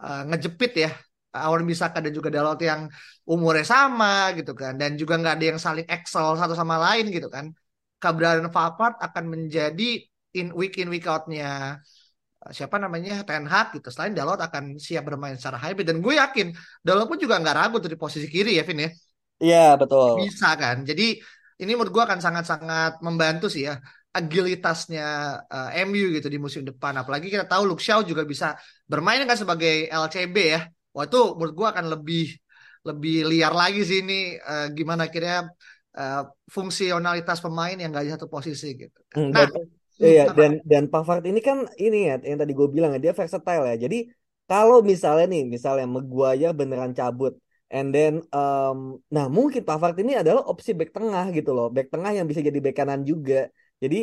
uh, 0.00 0.22
ngejepit 0.30 0.72
ya. 0.86 0.90
Awan 1.36 1.68
Bisaka 1.68 2.00
dan 2.00 2.16
juga 2.16 2.32
Dalot 2.32 2.56
yang 2.64 2.88
umurnya 3.28 3.66
sama 3.68 4.32
gitu 4.32 4.56
kan. 4.56 4.72
Dan 4.80 4.96
juga 4.96 5.20
nggak 5.20 5.34
ada 5.36 5.46
yang 5.52 5.60
saling 5.60 5.84
excel 5.84 6.32
satu 6.40 6.56
sama 6.56 6.80
lain 6.80 7.12
gitu 7.12 7.28
kan. 7.28 7.52
Keberadaan 8.00 8.48
Pavard 8.48 8.96
akan 8.96 9.24
menjadi 9.28 10.00
in 10.32 10.56
week 10.56 10.80
in 10.80 10.88
week 10.88 11.04
outnya 11.04 11.80
siapa 12.52 12.76
namanya 12.76 13.22
Ten 13.26 13.46
Hag 13.46 13.74
gitu. 13.74 13.88
Selain 13.90 14.14
Dalot 14.14 14.38
akan 14.38 14.76
siap 14.76 15.06
bermain 15.06 15.34
secara 15.34 15.58
hybrid 15.58 15.86
dan 15.86 15.98
gue 16.02 16.14
yakin 16.18 16.52
Dalot 16.82 17.06
pun 17.06 17.18
juga 17.18 17.38
nggak 17.38 17.56
ragu 17.56 17.76
dari 17.78 17.96
posisi 17.98 18.26
kiri 18.26 18.58
ya 18.58 18.64
Vin 18.66 18.86
ya. 18.86 18.90
Iya 19.36 19.66
betul. 19.80 20.22
Bisa 20.26 20.54
kan. 20.56 20.86
Jadi 20.86 21.18
ini 21.56 21.72
menurut 21.72 21.92
gue 21.92 22.04
akan 22.04 22.20
sangat-sangat 22.20 23.00
membantu 23.00 23.48
sih 23.48 23.64
ya 23.68 23.80
agilitasnya 24.16 25.06
uh, 25.44 25.70
eh, 25.76 25.84
MU 25.84 26.08
gitu 26.16 26.28
di 26.32 26.40
musim 26.40 26.64
depan. 26.64 26.96
Apalagi 26.96 27.28
kita 27.28 27.44
tahu 27.44 27.68
Luke 27.68 27.84
Shaw 27.84 28.00
juga 28.00 28.24
bisa 28.24 28.56
bermain 28.88 29.20
kan 29.28 29.36
sebagai 29.36 29.92
LCB 29.92 30.36
ya. 30.36 30.60
Wah 30.96 31.04
itu 31.04 31.20
menurut 31.36 31.54
gue 31.54 31.68
akan 31.68 31.86
lebih 31.92 32.32
lebih 32.86 33.26
liar 33.28 33.52
lagi 33.52 33.82
sih 33.82 34.00
ini 34.00 34.38
uh, 34.40 34.70
gimana 34.72 35.10
akhirnya 35.10 35.50
uh, 35.98 36.22
fungsionalitas 36.48 37.42
pemain 37.42 37.74
yang 37.74 37.90
gak 37.92 38.06
di 38.06 38.12
satu 38.14 38.30
posisi 38.30 38.78
gitu. 38.78 38.98
Hmm, 39.12 39.34
nah, 39.34 39.50
Iya 40.04 40.22
dan 40.38 40.50
dan 40.70 40.84
Pavard 40.92 41.22
ini 41.30 41.40
kan 41.48 41.58
ini 41.84 41.96
ya 42.08 42.14
yang 42.28 42.38
tadi 42.42 42.52
gue 42.58 42.68
bilang 42.74 42.90
ya 42.94 42.98
dia 43.04 43.14
versatile 43.20 43.64
ya. 43.70 43.74
Jadi 43.84 43.96
kalau 44.48 44.78
misalnya 44.90 45.24
nih 45.32 45.42
misalnya 45.54 45.84
Maguire 45.94 46.52
beneran 46.60 46.92
cabut 46.98 47.32
and 47.74 47.88
then 47.96 48.12
um, 48.36 48.78
nah 49.14 49.24
mungkin 49.36 49.62
Pavard 49.68 49.96
ini 50.02 50.12
adalah 50.20 50.42
opsi 50.50 50.70
back 50.78 50.90
tengah 50.96 51.24
gitu 51.36 51.50
loh. 51.56 51.66
Back 51.74 51.86
tengah 51.92 52.10
yang 52.16 52.26
bisa 52.30 52.40
jadi 52.48 52.58
back 52.64 52.76
kanan 52.80 53.00
juga. 53.10 53.34
Jadi 53.82 53.96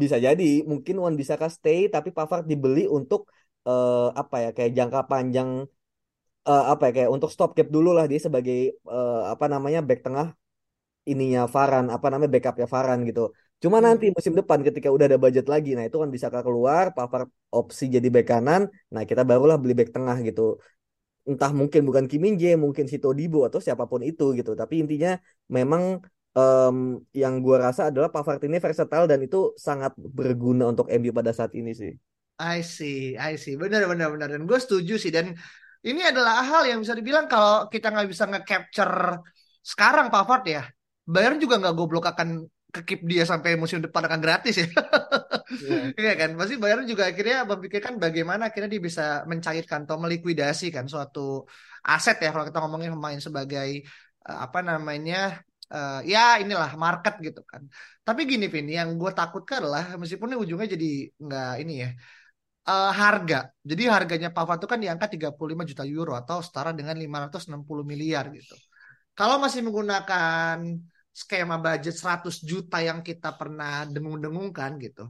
bisa 0.00 0.16
jadi 0.26 0.44
mungkin 0.70 0.94
Wan 1.02 1.14
bisa 1.20 1.34
stay 1.56 1.78
tapi 1.94 2.08
Pavard 2.16 2.44
dibeli 2.50 2.80
untuk 2.86 3.20
uh, 3.66 4.14
apa 4.20 4.36
ya 4.44 4.48
kayak 4.56 4.70
jangka 4.78 5.00
panjang 5.10 5.50
uh, 6.48 6.62
apa 6.72 6.82
ya 6.88 6.92
kayak 6.96 7.10
untuk 7.14 7.30
stop 7.34 7.50
gap 7.58 7.68
dulu 7.74 7.88
lah 7.96 8.04
dia 8.10 8.20
sebagai 8.26 8.56
uh, 8.94 9.32
apa 9.32 9.44
namanya 9.52 9.80
back 9.88 10.00
tengah 10.06 10.26
ininya 11.10 11.40
Varan 11.54 11.86
apa 11.94 12.06
namanya 12.12 12.30
backupnya 12.34 12.66
Varan 12.74 12.98
gitu 13.08 13.22
Cuma 13.62 13.78
nanti 13.86 14.04
Hmm. 14.04 14.14
musim 14.16 14.32
depan 14.40 14.60
ketika 14.66 14.88
udah 14.94 15.04
ada 15.08 15.18
budget 15.24 15.46
lagi, 15.52 15.68
nah 15.76 15.84
itu 15.88 15.96
kan 16.02 16.08
bisa 16.16 16.28
keluar, 16.32 16.84
Pavard 16.96 17.28
opsi 17.52 17.84
jadi 17.94 18.08
bek 18.14 18.24
kanan, 18.32 18.62
nah 18.94 19.02
kita 19.08 19.22
barulah 19.30 19.56
beli 19.60 19.74
bek 19.78 19.90
tengah 19.96 20.16
gitu. 20.28 20.42
Entah 21.30 21.52
mungkin 21.60 21.80
bukan 21.88 22.04
Kim 22.10 22.20
Min 22.24 22.34
Jae, 22.40 22.54
mungkin 22.64 22.86
si 22.92 22.96
Todibo 23.02 23.38
atau 23.48 23.60
siapa 23.66 23.84
pun 23.90 24.00
itu 24.10 24.24
gitu. 24.38 24.52
Tapi 24.60 24.74
intinya 24.82 25.10
memang 25.56 25.82
em, 26.38 26.76
yang 27.22 27.34
gua 27.44 27.56
rasa 27.70 27.82
adalah 27.92 28.08
Pavard 28.14 28.40
ini 28.48 28.56
versatile 28.66 29.06
dan 29.10 29.20
itu 29.26 29.38
sangat 29.66 29.92
berguna 29.98 30.64
untuk 30.72 30.86
MU 30.90 31.12
pada 31.18 31.32
saat 31.38 31.52
ini 31.60 31.70
sih. 31.76 31.92
I 32.40 32.64
see, 32.64 33.16
I 33.20 33.36
see. 33.36 33.54
Benar, 33.60 33.84
benar, 33.90 34.08
benar. 34.14 34.28
Dan 34.32 34.42
gue 34.48 34.58
setuju 34.64 34.96
sih. 34.96 35.12
Dan 35.12 35.36
ini 35.84 36.00
adalah 36.10 36.40
hal 36.40 36.62
yang 36.70 36.78
bisa 36.80 36.96
dibilang 36.96 37.28
kalau 37.28 37.68
kita 37.68 37.92
nggak 37.92 38.08
bisa 38.08 38.24
nge-capture 38.30 39.20
sekarang 39.60 40.08
Pavard 40.08 40.44
ya, 40.48 40.62
Bayern 41.04 41.36
juga 41.36 41.60
nggak 41.60 41.74
goblok 41.76 42.08
akan 42.12 42.48
kekip 42.74 43.00
dia 43.10 43.22
sampai 43.30 43.50
musim 43.62 43.78
depan 43.84 44.02
akan 44.08 44.20
gratis 44.24 44.54
ya. 44.62 44.66
Iya. 45.50 45.76
Iya 46.00 46.12
kan? 46.20 46.30
Pasti 46.38 46.54
Bayern 46.62 46.86
juga 46.86 47.04
akhirnya 47.10 47.36
memikirkan 47.50 47.94
bagaimana 48.04 48.42
akhirnya 48.48 48.70
dia 48.74 48.82
bisa 48.88 49.02
mencairkan 49.30 49.80
atau 49.86 49.96
melikuidasi 50.04 50.64
kan 50.76 50.84
suatu 50.92 51.20
aset 51.82 52.16
ya 52.22 52.28
kalau 52.34 52.44
kita 52.48 52.58
ngomongin 52.62 52.90
pemain 52.94 53.20
sebagai 53.26 53.68
eh, 54.28 54.38
apa 54.46 54.58
namanya 54.62 55.16
eh, 55.74 56.00
ya 56.12 56.38
inilah 56.42 56.70
market 56.84 57.14
gitu 57.26 57.40
kan. 57.50 57.62
Tapi 58.06 58.20
gini 58.30 58.46
Vin, 58.52 58.66
yang 58.78 58.88
gue 59.00 59.10
takutkan 59.18 59.56
adalah 59.66 59.84
meskipun 60.00 60.28
ujungnya 60.42 60.68
jadi 60.74 60.88
nggak 61.24 61.50
ini 61.62 61.72
ya 61.84 61.88
eh, 62.70 62.90
harga. 63.00 63.36
Jadi 63.70 63.82
harganya 63.94 64.28
Pavard 64.36 64.58
itu 64.60 64.68
kan 64.72 64.78
di 64.82 64.88
angka 64.92 65.06
35 65.14 65.64
juta 65.70 65.84
euro 65.94 66.12
atau 66.20 66.38
setara 66.46 66.70
dengan 66.78 66.96
560 67.02 67.84
miliar 67.92 68.24
gitu. 68.38 68.54
Kalau 69.18 69.36
masih 69.44 69.60
menggunakan 69.66 70.56
skema 71.20 71.56
budget 71.60 71.94
100 72.00 72.40
juta 72.50 72.78
yang 72.88 73.00
kita 73.08 73.30
pernah 73.40 73.84
dengung-dengungkan 73.94 74.80
gitu. 74.80 75.04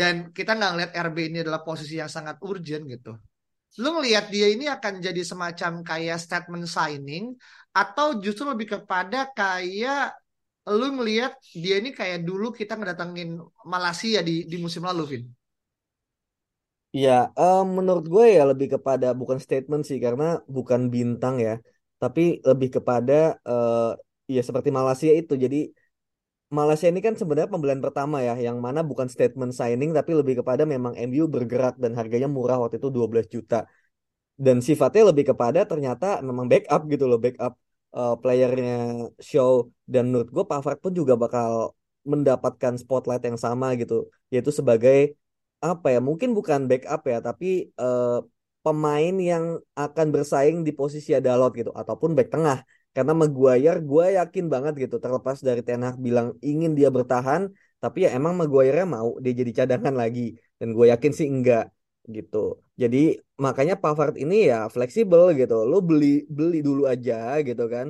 Dan 0.00 0.14
kita 0.36 0.50
nggak 0.56 0.70
ngeliat 0.72 0.92
RB 1.08 1.18
ini 1.28 1.38
adalah 1.44 1.60
posisi 1.64 1.94
yang 2.00 2.10
sangat 2.12 2.36
urgent 2.44 2.84
gitu. 2.88 3.12
Lu 3.80 3.88
ngelihat 3.96 4.32
dia 4.32 4.48
ini 4.48 4.64
akan 4.68 5.04
jadi 5.04 5.20
semacam 5.20 5.72
kayak 5.84 6.16
statement 6.16 6.64
signing 6.68 7.36
atau 7.76 8.16
justru 8.24 8.48
lebih 8.48 8.80
kepada 8.80 9.28
kayak 9.36 10.16
lu 10.66 10.86
ngelihat 10.96 11.32
dia 11.54 11.78
ini 11.80 11.90
kayak 11.92 12.24
dulu 12.28 12.50
kita 12.50 12.74
ngedatengin 12.74 13.38
Malaysia 13.68 14.20
di 14.24 14.48
di 14.50 14.56
musim 14.58 14.82
lalu, 14.88 15.02
Vin. 15.10 15.24
Ya, 17.04 17.28
em, 17.36 17.64
menurut 17.78 18.04
gue 18.12 18.24
ya 18.36 18.42
lebih 18.50 18.68
kepada 18.74 19.06
bukan 19.20 19.38
statement 19.46 19.82
sih 19.88 19.98
karena 20.04 20.24
bukan 20.56 20.80
bintang 20.94 21.34
ya, 21.46 21.52
tapi 22.02 22.40
lebih 22.50 22.68
kepada 22.80 23.36
eh, 23.50 23.90
ya 24.34 24.42
seperti 24.48 24.70
Malaysia 24.78 25.12
itu. 25.20 25.34
Jadi 25.44 25.56
Malaysia 26.58 26.86
ini 26.86 27.00
kan 27.06 27.14
sebenarnya 27.20 27.50
pembelian 27.50 27.82
pertama 27.82 28.16
ya, 28.22 28.34
yang 28.46 28.58
mana 28.66 28.80
bukan 28.90 29.08
statement 29.10 29.52
signing 29.58 29.90
tapi 29.98 30.14
lebih 30.14 30.34
kepada 30.40 30.62
memang 30.62 30.94
MU 30.94 31.26
bergerak 31.26 31.74
dan 31.82 31.92
harganya 31.98 32.28
murah 32.30 32.56
waktu 32.62 32.76
itu 32.78 32.88
12 32.96 33.26
juta. 33.34 33.66
Dan 34.36 34.56
sifatnya 34.60 35.02
lebih 35.10 35.24
kepada 35.32 35.60
ternyata 35.70 36.06
memang 36.28 36.46
backup 36.52 36.80
gitu 36.92 37.04
loh, 37.10 37.18
backup 37.24 37.52
eh, 37.98 38.14
playernya 38.22 38.74
Show. 39.18 39.52
Dan 39.92 40.02
menurut 40.10 40.28
gue 40.34 40.44
Pavard 40.50 40.78
pun 40.84 40.92
juga 40.94 41.14
bakal 41.18 41.74
mendapatkan 42.06 42.74
spotlight 42.78 43.22
yang 43.26 43.38
sama 43.46 43.74
gitu, 43.80 44.06
yaitu 44.30 44.50
sebagai 44.54 45.18
apa 45.64 45.86
ya 45.94 46.00
mungkin 46.08 46.30
bukan 46.36 46.60
backup 46.70 47.00
ya 47.10 47.18
tapi 47.24 47.46
eh, 47.74 48.18
pemain 48.64 49.14
yang 49.30 49.44
akan 49.78 50.06
bersaing 50.14 50.56
di 50.66 50.72
posisi 50.74 51.14
Dalot 51.26 51.52
gitu 51.58 51.70
ataupun 51.70 52.10
back 52.18 52.28
tengah 52.34 52.58
karena 52.96 53.12
Maguire 53.20 53.78
gue 53.90 54.04
yakin 54.18 54.44
banget 54.54 54.72
gitu 54.82 54.96
terlepas 55.04 55.36
dari 55.48 55.60
Ten 55.66 55.84
Hag 55.86 55.96
bilang 56.06 56.28
ingin 56.50 56.72
dia 56.78 56.88
bertahan 56.96 57.42
tapi 57.82 57.98
ya 58.04 58.10
emang 58.18 58.32
Maguire 58.40 58.82
mau 58.94 59.08
dia 59.22 59.32
jadi 59.40 59.52
cadangan 59.58 59.94
lagi 60.02 60.20
dan 60.58 60.68
gue 60.76 60.86
yakin 60.92 61.12
sih 61.18 61.26
enggak 61.34 61.64
gitu. 62.16 62.36
Jadi 62.82 62.98
makanya 63.44 63.74
Pavard 63.82 64.14
ini 64.22 64.34
ya 64.50 64.56
fleksibel 64.74 65.22
gitu 65.40 65.54
lo 65.70 65.76
beli 65.88 66.06
beli 66.36 66.56
dulu 66.66 66.82
aja 66.92 67.14
gitu 67.48 67.64
kan. 67.74 67.86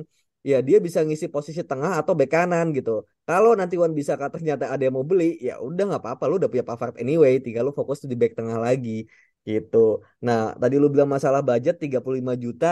Ya 0.49 0.57
dia 0.67 0.77
bisa 0.85 0.99
ngisi 1.07 1.27
posisi 1.35 1.61
tengah 1.69 1.91
atau 1.99 2.13
bek 2.19 2.29
kanan 2.33 2.65
gitu. 2.77 2.91
Kalau 3.27 3.51
nanti 3.59 3.75
Wan 3.81 3.91
bisa 3.99 4.13
ternyata 4.15 4.63
ada 4.71 4.81
yang 4.85 4.95
mau 4.95 5.03
beli, 5.11 5.35
ya 5.47 5.59
udah 5.59 5.83
nggak 5.91 6.01
apa-apa, 6.03 6.23
lu 6.31 6.33
udah 6.39 6.47
punya 6.51 6.65
Pavard 6.69 6.95
anyway, 7.03 7.33
tinggal 7.43 7.63
lu 7.67 7.73
fokus 7.75 7.99
di 8.11 8.15
back 8.21 8.31
tengah 8.39 8.55
lagi 8.67 9.03
gitu. 9.47 9.77
Nah, 10.25 10.55
tadi 10.61 10.75
lu 10.81 10.87
bilang 10.93 11.09
masalah 11.15 11.41
budget 11.43 11.75
35 11.83 12.33
juta, 12.43 12.67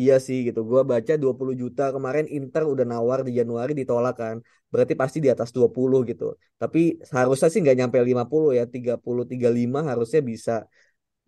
iya 0.00 0.14
sih 0.26 0.38
gitu. 0.46 0.60
Gua 0.70 0.82
baca 0.92 1.12
20 1.22 1.54
juta 1.62 1.82
kemarin 1.94 2.26
Inter 2.36 2.62
udah 2.72 2.84
nawar 2.92 3.18
di 3.26 3.32
Januari 3.38 3.72
ditolak 3.80 4.14
kan. 4.22 4.36
Berarti 4.72 4.94
pasti 5.00 5.18
di 5.24 5.28
atas 5.34 5.50
20 5.56 5.98
gitu. 6.10 6.24
Tapi 6.60 6.78
seharusnya 7.08 7.48
sih 7.52 7.60
nggak 7.64 7.76
nyampe 7.80 7.96
50 8.10 8.48
ya, 8.58 8.62
30 8.74 9.22
35 9.30 9.78
harusnya 9.90 10.20
bisa 10.30 10.52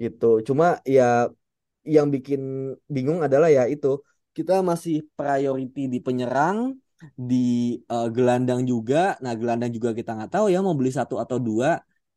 gitu. 0.02 0.26
Cuma 0.48 0.64
ya 0.96 1.04
yang 1.94 2.08
bikin 2.14 2.40
bingung 2.94 3.20
adalah 3.26 3.48
ya 3.56 3.62
itu 3.74 3.88
kita 4.36 4.52
masih 4.70 4.94
priority 5.18 5.80
di 5.92 5.98
penyerang 6.06 6.58
di 7.30 7.36
eh, 7.92 8.06
gelandang 8.16 8.60
juga. 8.72 8.96
Nah, 9.24 9.32
gelandang 9.40 9.70
juga 9.76 9.90
kita 9.98 10.10
nggak 10.16 10.30
tahu 10.34 10.46
ya 10.54 10.58
mau 10.66 10.74
beli 10.78 10.90
satu 10.98 11.14
atau 11.24 11.38
dua. 11.48 11.68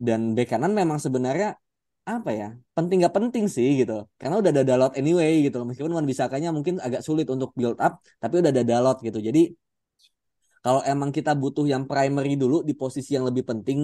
Dan 0.05 0.19
bek 0.35 0.47
kanan 0.51 0.73
memang 0.79 0.97
sebenarnya 1.05 1.47
apa 2.01 2.29
ya 2.33 2.45
penting 2.75 2.97
nggak 3.01 3.15
penting 3.17 3.45
sih 3.55 3.67
gitu. 3.79 3.93
Karena 4.19 4.35
udah 4.41 4.51
ada 4.53 4.63
Dalot 4.69 4.91
anyway 4.99 5.31
gitu 5.45 5.55
loh. 5.59 5.65
Meskipun 5.69 5.93
Wan 5.97 6.07
Bisakanya 6.09 6.49
mungkin 6.55 6.75
agak 6.81 7.01
sulit 7.07 7.27
untuk 7.29 7.49
build 7.57 7.77
up 7.77 7.93
tapi 8.21 8.33
udah 8.41 8.51
ada 8.53 8.63
Dalot 8.65 8.97
gitu. 9.05 9.19
Jadi 9.21 9.39
kalau 10.63 10.81
emang 10.91 11.09
kita 11.17 11.31
butuh 11.41 11.65
yang 11.73 11.83
primary 11.89 12.37
dulu 12.37 12.61
di 12.69 12.73
posisi 12.81 13.09
yang 13.17 13.25
lebih 13.29 13.43
penting 13.49 13.79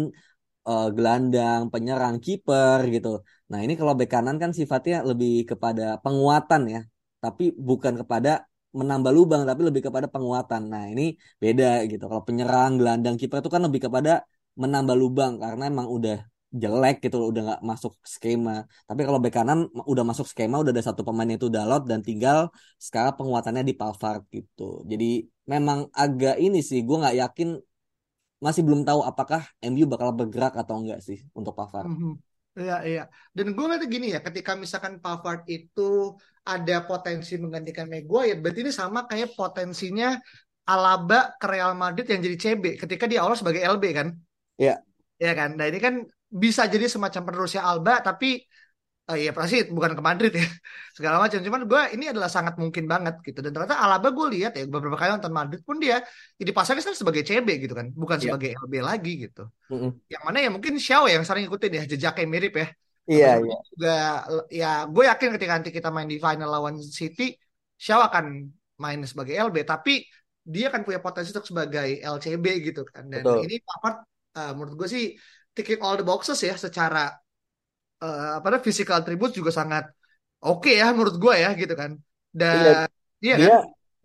eh, 0.69 0.87
gelandang 0.95 1.61
penyerang 1.73 2.15
kiper 2.25 2.79
gitu. 2.93 3.09
Nah 3.51 3.59
ini 3.63 3.73
kalau 3.79 3.93
bek 3.99 4.09
kanan 4.13 4.35
kan 4.43 4.51
sifatnya 4.59 4.95
lebih 5.09 5.31
kepada 5.49 5.83
penguatan 6.03 6.61
ya. 6.73 6.79
Tapi 7.23 7.43
bukan 7.69 7.93
kepada 8.01 8.29
menambah 8.79 9.11
lubang 9.17 9.41
tapi 9.49 9.61
lebih 9.69 9.81
kepada 9.87 10.07
penguatan. 10.13 10.61
Nah 10.73 10.83
ini 10.91 11.03
beda 11.43 11.65
gitu. 11.91 12.03
Kalau 12.09 12.23
penyerang 12.27 12.71
gelandang 12.79 13.15
kiper 13.19 13.37
itu 13.41 13.51
kan 13.55 13.61
lebih 13.67 13.81
kepada 13.85 14.11
menambah 14.61 14.95
lubang 15.01 15.33
karena 15.43 15.63
emang 15.71 15.87
udah 15.97 16.17
jelek 16.47 17.03
gitu 17.03 17.15
loh, 17.19 17.27
udah 17.31 17.41
nggak 17.47 17.61
masuk 17.71 17.93
skema. 18.07 18.63
Tapi 18.87 19.01
kalau 19.03 19.19
bek 19.23 19.33
kanan 19.35 19.59
udah 19.91 20.03
masuk 20.07 20.25
skema, 20.31 20.55
udah 20.63 20.71
ada 20.71 20.83
satu 20.83 21.01
pemain 21.07 21.27
itu 21.27 21.47
Dalot 21.51 21.83
dan 21.89 21.99
tinggal 21.99 22.47
sekarang 22.79 23.13
penguatannya 23.19 23.63
di 23.67 23.73
Pavard 23.75 24.23
gitu. 24.31 24.81
Jadi 24.87 25.27
memang 25.51 25.91
agak 25.91 26.35
ini 26.39 26.59
sih, 26.63 26.79
gue 26.87 26.95
nggak 27.01 27.15
yakin, 27.21 27.49
masih 28.39 28.61
belum 28.67 28.81
tahu 28.87 29.01
apakah 29.03 29.41
MU 29.65 29.85
bakal 29.89 30.09
bergerak 30.13 30.53
atau 30.55 30.75
enggak 30.79 30.99
sih 31.03 31.19
untuk 31.33 31.53
Pavard. 31.57 31.89
Mhm. 31.89 32.11
Iya, 32.57 32.75
iya. 32.89 33.01
Dan 33.37 33.53
gue 33.53 33.63
ngeliatnya 33.63 33.89
gini 33.95 34.07
ya, 34.17 34.19
ketika 34.25 34.57
misalkan 34.57 34.97
Pavard 34.97 35.45
itu 35.45 36.17
ada 36.41 36.81
potensi 36.89 37.37
menggantikan 37.37 37.85
Maguire, 37.85 38.41
berarti 38.41 38.59
ini 38.65 38.73
sama 38.73 39.05
kayak 39.05 39.37
potensinya 39.37 40.17
Alaba 40.65 41.37
ke 41.37 41.45
Real 41.47 41.77
Madrid 41.77 42.09
yang 42.09 42.19
jadi 42.25 42.37
CB 42.43 42.63
ketika 42.81 43.05
dia 43.05 43.21
awal 43.21 43.37
sebagai 43.37 43.61
LB 43.61 43.93
kan. 43.93 44.07
Ya, 44.57 44.83
Ya 45.17 45.33
kan? 45.39 45.49
Nah 45.57 45.65
ini 45.69 45.79
kan 45.81 45.95
bisa 46.31 46.63
jadi 46.73 46.85
semacam 46.91 47.21
penerusnya 47.27 47.61
Alba, 47.69 47.93
tapi 48.07 48.27
eh, 49.09 49.17
ya 49.25 49.31
pasti 49.37 49.55
bukan 49.75 49.91
ke 49.97 50.01
Madrid 50.09 50.31
ya 50.39 50.45
segala 50.97 51.15
macam. 51.23 51.39
Cuman 51.47 51.61
gue 51.71 51.81
ini 51.95 52.05
adalah 52.11 52.29
sangat 52.35 52.55
mungkin 52.61 52.85
banget 52.93 53.15
gitu. 53.27 53.39
Dan 53.45 53.51
ternyata 53.55 53.77
Alaba 53.83 54.07
gue 54.17 54.27
lihat 54.35 54.51
ya 54.59 54.63
beberapa 54.73 54.97
kali 54.99 55.09
nonton 55.15 55.33
Madrid 55.39 55.61
pun 55.67 55.77
dia 55.83 56.03
ya 56.39 56.43
dipasangnya 56.49 56.83
kan 56.89 56.95
sebagai 57.01 57.23
CB 57.27 57.49
gitu 57.63 57.73
kan, 57.79 57.87
bukan 58.01 58.17
Iya. 58.19 58.23
sebagai 58.23 58.49
LB 58.63 58.73
lagi 58.89 59.11
gitu. 59.23 59.41
Mm-mm. 59.69 60.01
Yang 60.13 60.21
mana 60.27 60.37
ya 60.45 60.49
mungkin 60.55 60.73
Xiao 60.79 61.05
yang 61.13 61.23
sering 61.27 61.43
ngikutin 61.47 61.73
ya 61.79 61.83
jejaknya 61.91 62.25
mirip 62.35 62.53
ya. 62.61 62.67
Iya, 63.11 63.27
Apalagi 63.27 63.45
iya. 63.45 63.55
juga 63.71 63.89
ya 64.59 64.67
gue 64.93 65.03
yakin 65.09 65.29
ketika 65.35 65.53
nanti 65.57 65.71
kita 65.77 65.89
main 65.95 66.09
di 66.13 66.17
final 66.25 66.49
lawan 66.55 66.75
City, 66.99 67.23
Xiao 67.83 68.01
akan 68.09 68.25
main 68.83 68.99
sebagai 69.11 69.33
LB, 69.47 69.57
tapi 69.65 69.91
dia 70.53 70.65
akan 70.71 70.81
punya 70.87 70.99
potensi 71.05 71.29
untuk 71.33 71.47
sebagai 71.51 71.87
LCB 72.13 72.45
gitu 72.67 72.81
kan. 72.91 73.03
Dan 73.13 73.23
Betul. 73.23 73.43
ini 73.43 73.55
Pavard 73.67 73.97
eh, 74.37 74.51
menurut 74.55 74.75
gue 74.79 74.89
sih 74.95 75.03
ticking 75.57 75.79
all 75.85 75.95
the 75.99 76.05
boxes 76.09 76.39
ya 76.49 76.55
secara 76.65 76.99
eh, 78.03 78.27
apa 78.37 78.45
namanya 78.47 78.65
physical 78.67 78.95
attribute 78.99 79.33
juga 79.39 79.51
sangat 79.59 79.83
oke 80.45 80.69
ya 80.81 80.85
menurut 80.95 81.15
gue 81.23 81.33
ya 81.43 81.49
gitu 81.61 81.73
kan. 81.81 81.91
Iya, 82.55 82.71
Dan 82.71 82.75
iya 83.25 83.35
kan? 83.43 83.53
dia 83.53 83.55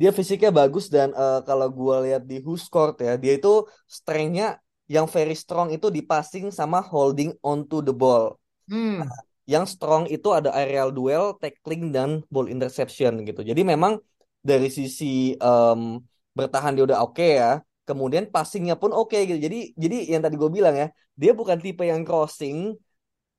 dia 0.01 0.11
fisiknya 0.19 0.51
bagus 0.61 0.85
dan 0.91 1.09
eh, 1.15 1.41
kalau 1.49 1.67
gua 1.71 1.97
lihat 2.05 2.23
di 2.31 2.43
Who 2.45 2.59
Scored 2.59 2.97
ya, 3.07 3.15
dia 3.23 3.33
itu 3.39 3.49
strength-nya 3.87 4.59
yang 4.95 5.07
very 5.07 5.35
strong 5.39 5.69
itu 5.77 5.87
di 5.97 6.03
passing 6.11 6.51
sama 6.59 6.79
holding 6.83 7.31
onto 7.51 7.79
the 7.87 7.95
ball. 7.95 8.35
Hmm. 8.69 9.03
Yang 9.47 9.65
strong 9.79 10.07
itu 10.07 10.29
ada 10.31 10.55
aerial 10.55 10.95
duel, 10.95 11.35
tackling 11.43 11.91
dan 11.91 12.23
ball 12.31 12.47
interception 12.47 13.27
gitu. 13.27 13.43
Jadi 13.43 13.63
memang 13.67 13.99
dari 14.43 14.71
sisi 14.71 15.35
em, 15.35 15.99
bertahan 16.39 16.73
dia 16.79 16.85
udah 16.87 17.01
oke 17.03 17.27
ya. 17.43 17.59
Kemudian 17.83 18.31
passingnya 18.31 18.79
pun 18.79 18.91
oke 18.95 19.17
gitu. 19.17 19.39
Jadi 19.39 19.75
jadi 19.75 19.97
yang 20.17 20.23
tadi 20.25 20.35
gue 20.39 20.51
bilang 20.51 20.75
ya, 20.75 20.89
dia 21.19 21.33
bukan 21.35 21.59
tipe 21.59 21.83
yang 21.83 22.03
crossing 22.07 22.79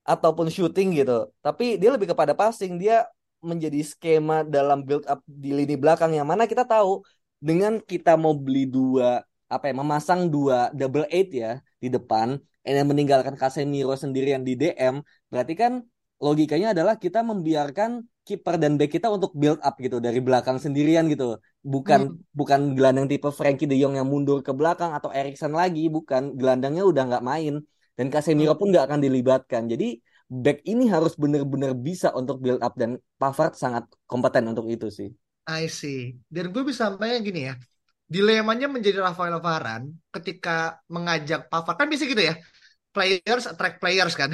ataupun 0.04 0.52
shooting 0.52 0.94
gitu. 1.00 1.32
Tapi 1.40 1.80
dia 1.80 1.90
lebih 1.96 2.12
kepada 2.12 2.36
passing. 2.36 2.76
Dia 2.76 3.08
menjadi 3.44 3.80
skema 3.84 4.48
dalam 4.48 4.88
build 4.88 5.04
up 5.08 5.20
di 5.28 5.52
lini 5.52 5.76
belakang 5.76 6.16
yang 6.16 6.28
mana 6.28 6.48
kita 6.48 6.64
tahu 6.64 7.04
dengan 7.44 7.84
kita 7.84 8.16
mau 8.16 8.32
beli 8.32 8.64
dua 8.64 9.20
apa 9.52 9.70
ya 9.70 9.76
memasang 9.76 10.32
dua 10.32 10.72
double 10.72 11.06
eight 11.12 11.30
ya 11.36 11.60
di 11.78 11.92
depan 11.92 12.40
dan 12.64 12.88
meninggalkan 12.88 13.36
Casemiro 13.36 13.94
sendirian 14.00 14.42
di 14.48 14.56
DM 14.56 15.04
berarti 15.28 15.54
kan 15.60 15.84
logikanya 16.24 16.72
adalah 16.72 16.96
kita 16.96 17.20
membiarkan 17.20 18.08
kiper 18.24 18.56
dan 18.56 18.80
back 18.80 18.92
kita 18.96 19.12
untuk 19.12 19.36
build 19.36 19.60
up 19.60 19.76
gitu 19.80 20.00
dari 20.00 20.24
belakang 20.24 20.58
sendirian 20.58 21.08
gitu 21.12 21.38
bukan 21.60 22.16
hmm. 22.16 22.36
bukan 22.36 22.60
gelandang 22.74 23.08
tipe 23.12 23.28
Frankie 23.30 23.68
De 23.68 23.76
Jong 23.76 24.00
yang 24.00 24.08
mundur 24.08 24.40
ke 24.40 24.56
belakang 24.56 24.96
atau 24.96 25.12
Erikson 25.12 25.52
lagi 25.52 25.92
bukan 25.92 26.40
gelandangnya 26.40 26.88
udah 26.88 27.04
nggak 27.08 27.24
main 27.24 27.60
dan 28.00 28.08
Casemiro 28.08 28.56
pun 28.56 28.72
nggak 28.72 28.88
akan 28.88 29.00
dilibatkan 29.04 29.68
jadi 29.68 30.00
back 30.32 30.64
ini 30.64 30.88
harus 30.88 31.20
benar-benar 31.20 31.76
bisa 31.76 32.16
untuk 32.16 32.40
build 32.40 32.64
up 32.64 32.74
dan 32.80 32.98
Pavard 33.20 33.54
sangat 33.60 33.86
kompeten 34.08 34.48
untuk 34.48 34.72
itu 34.72 34.88
sih 34.88 35.12
I 35.44 35.68
see. 35.68 36.16
Dan 36.32 36.56
gue 36.56 36.64
bisa 36.64 36.88
sampaikan 36.92 37.20
gini 37.24 37.52
ya. 37.52 37.56
Dilemanya 38.08 38.72
menjadi 38.72 39.04
Rafael 39.04 39.36
Varane 39.44 39.92
ketika 40.12 40.80
mengajak 40.88 41.52
Pavard. 41.52 41.76
Kan 41.76 41.92
bisa 41.92 42.08
gitu 42.08 42.24
ya 42.24 42.36
players 42.94 43.50
attract 43.50 43.82
players 43.82 44.14
kan. 44.14 44.32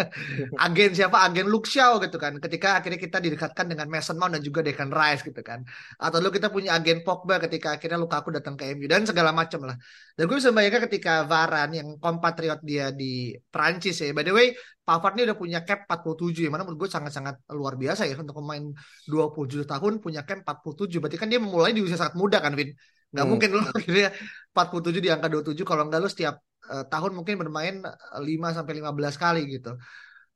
agen 0.64 0.90
siapa? 0.96 1.20
Agen 1.20 1.46
Luke 1.52 1.68
Shaw 1.68 2.00
gitu 2.00 2.16
kan. 2.16 2.40
Ketika 2.40 2.80
akhirnya 2.80 2.96
kita 2.96 3.20
didekatkan 3.20 3.68
dengan 3.68 3.86
Mason 3.92 4.16
Mount 4.16 4.34
dan 4.34 4.42
juga 4.42 4.64
Declan 4.64 4.88
Rice 4.88 5.22
gitu 5.28 5.44
kan. 5.44 5.60
Atau 6.00 6.18
dulu 6.24 6.32
kita 6.32 6.48
punya 6.48 6.74
agen 6.80 7.04
Pogba 7.04 7.36
ketika 7.38 7.76
akhirnya 7.76 8.00
Lukaku 8.00 8.32
datang 8.32 8.56
ke 8.56 8.72
MU 8.72 8.88
dan 8.88 9.04
segala 9.04 9.30
macam 9.36 9.68
lah. 9.68 9.76
Dan 10.16 10.24
gue 10.26 10.36
bisa 10.40 10.50
bayangkan 10.50 10.88
ketika 10.88 11.28
Varane 11.28 11.74
yang 11.76 11.88
kompatriot 12.00 12.64
dia 12.64 12.88
di 12.90 13.36
Prancis 13.52 14.00
ya. 14.00 14.10
By 14.16 14.24
the 14.24 14.32
way, 14.32 14.56
Pavard 14.80 15.14
ini 15.14 15.28
udah 15.30 15.38
punya 15.38 15.58
cap 15.62 15.86
47 15.86 16.50
yang 16.50 16.56
mana 16.56 16.66
menurut 16.66 16.88
gue 16.88 16.90
sangat-sangat 16.90 17.46
luar 17.54 17.78
biasa 17.78 18.10
ya 18.10 18.18
untuk 18.18 18.42
pemain 18.42 18.74
27 19.06 19.62
tahun 19.68 19.92
punya 20.02 20.26
cap 20.26 20.42
47. 20.42 20.98
Berarti 20.98 21.14
kan 21.20 21.28
dia 21.30 21.38
memulai 21.38 21.70
di 21.70 21.84
usia 21.84 22.00
sangat 22.00 22.18
muda 22.18 22.42
kan, 22.42 22.58
Vin. 22.58 22.74
Gak 23.10 23.22
hmm. 23.22 23.30
mungkin 23.30 23.48
lo 23.54 23.62
akhirnya 23.78 24.10
47 24.50 25.04
di 25.04 25.08
angka 25.14 25.28
27 25.30 25.62
kalau 25.62 25.86
enggak 25.86 26.00
lo 26.02 26.08
setiap 26.10 26.42
uh, 26.70 26.84
tahun 26.86 27.12
mungkin 27.18 27.34
bermain 27.42 27.82
5 27.82 28.56
sampai 28.56 28.72
15 28.78 29.18
kali 29.18 29.42
gitu. 29.50 29.74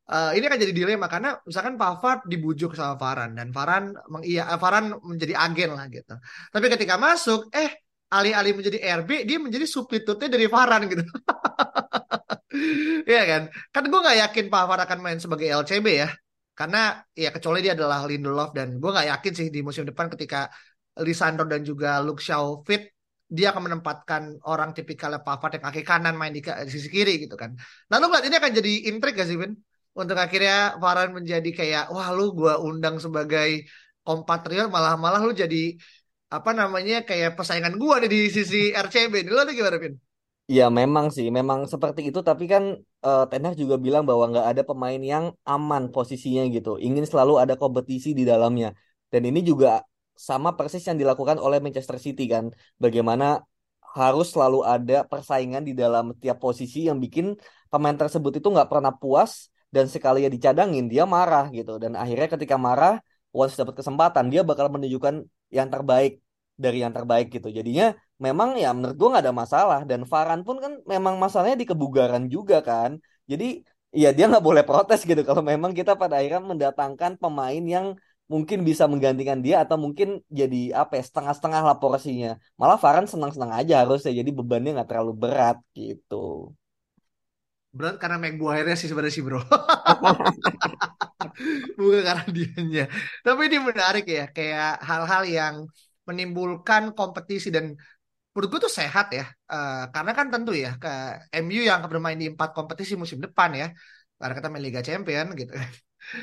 Uh, 0.05 0.37
ini 0.37 0.45
akan 0.45 0.61
jadi 0.61 0.75
dilema 0.77 1.09
karena 1.09 1.41
misalkan 1.49 1.81
Pavard 1.81 2.29
dibujuk 2.29 2.77
sama 2.77 3.01
Varan 3.01 3.33
dan 3.41 3.49
Varan 3.57 3.97
iya 4.21 4.45
Varan 4.61 4.93
menjadi 5.01 5.33
agen 5.39 5.71
lah 5.73 5.87
gitu. 5.89 6.13
Tapi 6.53 6.67
ketika 6.69 7.01
masuk 7.01 7.49
eh 7.57 7.73
alih-alih 8.13 8.53
menjadi 8.53 8.79
RB 9.01 9.25
dia 9.25 9.39
menjadi 9.41 9.65
substitutnya 9.65 10.29
dari 10.29 10.47
Varan 10.51 10.83
gitu. 10.91 11.03
Iya 13.11 13.23
kan? 13.31 13.43
Kan 13.75 13.83
gue 13.91 13.99
nggak 13.99 14.19
yakin 14.23 14.47
Pavard 14.47 14.81
akan 14.87 14.99
main 15.03 15.19
sebagai 15.19 15.51
LCB 15.51 15.87
ya. 16.03 16.09
Karena 16.55 17.03
ya 17.11 17.35
kecuali 17.35 17.59
dia 17.67 17.75
adalah 17.75 18.07
Lindelof 18.07 18.55
dan 18.55 18.79
gue 18.79 18.91
nggak 18.95 19.09
yakin 19.11 19.33
sih 19.35 19.47
di 19.51 19.61
musim 19.67 19.83
depan 19.83 20.07
ketika 20.15 20.47
Lisandro 21.03 21.43
dan 21.51 21.67
juga 21.67 21.99
Luke 21.99 22.23
Shaw 22.23 22.63
fit 22.63 22.94
dia 23.29 23.51
akan 23.51 23.63
menempatkan 23.73 24.23
orang 24.45 24.77
tipikal 24.77 25.11
Pavard 25.25 25.57
yang 25.57 25.65
kaki 25.65 25.83
kanan 25.83 26.15
main 26.15 26.31
di, 26.31 26.45
sisi 26.69 26.89
kiri 26.93 27.25
gitu 27.25 27.35
kan. 27.35 27.57
Nah 27.89 27.97
lu 27.99 28.13
ini 28.21 28.37
akan 28.37 28.53
jadi 28.53 28.73
intrik 28.93 29.17
gak 29.17 29.29
sih 29.29 29.39
Vin? 29.41 29.57
Untuk 29.95 30.19
akhirnya 30.19 30.75
Varane 30.83 31.15
menjadi 31.15 31.51
kayak 31.55 31.85
wah 31.95 32.11
lu 32.11 32.35
gua 32.35 32.59
undang 32.59 32.99
sebagai 32.99 33.65
kompatriot 34.05 34.69
malah 34.69 34.99
malah 34.99 35.23
lu 35.23 35.33
jadi 35.33 35.79
apa 36.29 36.51
namanya 36.51 37.07
kayak 37.07 37.39
persaingan 37.39 37.79
nih 37.79 38.11
di 38.11 38.21
sisi 38.29 38.75
RCB. 38.75 39.25
Lu 39.31 39.39
ada 39.39 39.55
gimana 39.55 39.79
Vin? 39.79 39.95
Iya 40.45 40.69
memang 40.69 41.09
sih, 41.09 41.33
memang 41.33 41.65
seperti 41.65 42.13
itu. 42.13 42.21
Tapi 42.21 42.45
kan 42.45 42.77
uh, 43.07 43.25
Ten 43.31 43.49
juga 43.57 43.81
bilang 43.81 44.05
bahwa 44.05 44.29
nggak 44.29 44.47
ada 44.53 44.63
pemain 44.69 45.01
yang 45.01 45.33
aman 45.49 45.89
posisinya 45.89 46.45
gitu. 46.53 46.77
Ingin 46.77 47.09
selalu 47.09 47.41
ada 47.41 47.55
kompetisi 47.57 48.13
di 48.13 48.29
dalamnya. 48.29 48.77
Dan 49.09 49.25
ini 49.31 49.41
juga 49.41 49.81
sama 50.15 50.55
persis 50.55 50.87
yang 50.87 50.97
dilakukan 50.97 51.37
oleh 51.43 51.59
Manchester 51.59 51.99
City 51.99 52.31
kan. 52.31 52.55
Bagaimana 52.79 53.43
harus 53.95 54.35
selalu 54.35 54.67
ada 54.67 55.07
persaingan 55.07 55.63
di 55.63 55.71
dalam 55.75 56.15
tiap 56.19 56.43
posisi 56.43 56.91
yang 56.91 56.99
bikin 56.99 57.39
pemain 57.71 57.95
tersebut 57.95 58.43
itu 58.43 58.49
nggak 58.51 58.67
pernah 58.67 58.91
puas 58.91 59.51
dan 59.71 59.87
sekali 59.87 60.27
ya 60.27 60.31
dicadangin 60.31 60.87
dia 60.91 61.07
marah 61.07 61.51
gitu. 61.51 61.79
Dan 61.83 61.95
akhirnya 61.95 62.31
ketika 62.35 62.59
marah, 62.59 62.99
once 63.35 63.55
dapat 63.59 63.83
kesempatan 63.83 64.31
dia 64.31 64.43
bakal 64.43 64.67
menunjukkan 64.71 65.27
yang 65.51 65.69
terbaik 65.71 66.23
dari 66.55 66.83
yang 66.83 66.95
terbaik 66.95 67.31
gitu. 67.35 67.51
Jadinya 67.51 67.95
memang 68.23 68.55
ya 68.59 68.71
menurut 68.71 68.95
gua 68.95 69.09
nggak 69.19 69.25
ada 69.27 69.35
masalah 69.35 69.81
dan 69.83 70.07
Varan 70.07 70.47
pun 70.47 70.63
kan 70.63 70.73
memang 70.87 71.19
masalahnya 71.19 71.59
di 71.59 71.67
kebugaran 71.67 72.31
juga 72.31 72.63
kan. 72.63 72.99
Jadi 73.31 73.63
ya 73.95 74.11
dia 74.11 74.27
nggak 74.31 74.43
boleh 74.43 74.63
protes 74.67 75.07
gitu 75.07 75.23
kalau 75.23 75.43
memang 75.43 75.71
kita 75.71 75.95
pada 75.95 76.19
akhirnya 76.19 76.43
mendatangkan 76.43 77.15
pemain 77.23 77.63
yang 77.63 77.87
mungkin 78.25 78.65
bisa 78.65 78.89
menggantikan 78.89 79.45
dia 79.45 79.61
atau 79.65 79.77
mungkin 79.77 80.25
jadi 80.33 80.73
apa 80.73 80.97
ya 80.97 81.05
setengah-setengah 81.05 81.61
lah 81.61 81.77
porsinya. 81.77 82.41
Malah 82.57 82.81
Varan 82.81 83.05
senang-senang 83.05 83.53
aja 83.53 83.85
harusnya 83.85 84.17
jadi 84.17 84.31
bebannya 84.33 84.81
nggak 84.81 84.89
terlalu 84.89 85.13
berat 85.13 85.61
gitu. 85.77 86.49
Berat 87.75 87.99
karena 88.01 88.17
Maguire 88.23 88.73
sih 88.79 88.89
sebenarnya 88.89 89.15
sih 89.19 89.25
bro. 89.27 89.43
Bukan 91.79 92.03
karena 92.07 92.25
dianya. 92.31 92.85
Tapi 93.21 93.41
ini 93.51 93.59
menarik 93.61 94.05
ya 94.07 94.25
kayak 94.31 94.81
hal-hal 94.89 95.23
yang 95.27 95.55
menimbulkan 96.09 96.95
kompetisi 96.97 97.53
dan 97.53 97.77
menurut 98.33 98.49
gue 98.51 98.61
tuh 98.67 98.73
sehat 98.73 99.13
ya. 99.13 99.27
Uh, 99.51 99.91
karena 99.95 100.13
kan 100.17 100.27
tentu 100.33 100.55
ya 100.55 100.79
ke 100.81 100.91
MU 101.45 101.61
yang 101.61 101.85
bermain 101.91 102.17
di 102.17 102.33
empat 102.33 102.57
kompetisi 102.57 102.97
musim 102.97 103.21
depan 103.21 103.53
ya. 103.53 103.69
Karena 104.17 104.33
kita 104.39 104.49
main 104.49 104.65
Liga 104.65 104.81
Champion 104.81 105.27
gitu. 105.37 105.53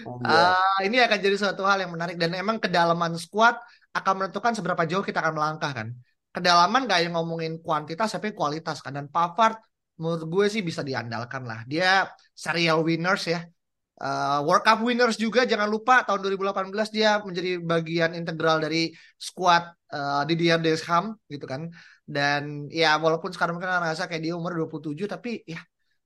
Uh, 0.06 0.80
ini 0.86 1.02
akan 1.02 1.18
jadi 1.18 1.36
suatu 1.38 1.66
hal 1.66 1.84
yang 1.84 1.92
menarik 1.92 2.16
dan 2.16 2.32
emang 2.38 2.62
kedalaman 2.62 3.18
squad 3.18 3.58
akan 3.92 4.14
menentukan 4.24 4.54
seberapa 4.56 4.84
jauh 4.88 5.04
kita 5.04 5.20
akan 5.20 5.34
melangkah 5.36 5.72
kan. 5.74 5.88
Kedalaman 6.32 6.88
gak 6.88 7.00
yang 7.04 7.14
ngomongin 7.20 7.60
kuantitas 7.60 8.16
tapi 8.16 8.32
kualitas 8.32 8.80
kan 8.80 8.96
dan 8.96 9.12
Pavard 9.12 9.60
menurut 10.00 10.24
gue 10.32 10.46
sih 10.48 10.64
bisa 10.64 10.82
diandalkan 10.82 11.44
lah. 11.44 11.68
Dia 11.68 12.08
serial 12.32 12.82
winners 12.88 13.28
ya. 13.28 13.44
Uh, 14.02 14.42
World 14.48 14.66
Cup 14.66 14.82
winners 14.82 15.14
juga 15.20 15.46
jangan 15.46 15.70
lupa 15.70 16.02
tahun 16.02 16.26
2018 16.26 16.90
dia 16.90 17.22
menjadi 17.22 17.62
bagian 17.62 18.18
integral 18.18 18.58
dari 18.58 18.90
squad 19.14 19.62
uh, 19.94 20.26
Didier 20.26 20.58
Deschamps 20.58 21.20
gitu 21.28 21.46
kan. 21.46 21.70
Dan 22.02 22.72
ya 22.72 22.98
walaupun 22.98 23.30
sekarang 23.30 23.62
kan 23.62 23.84
ngerasa 23.84 24.10
kayak 24.10 24.24
dia 24.24 24.34
umur 24.34 24.58
27 24.58 25.06
tapi 25.06 25.46
ya 25.46 25.62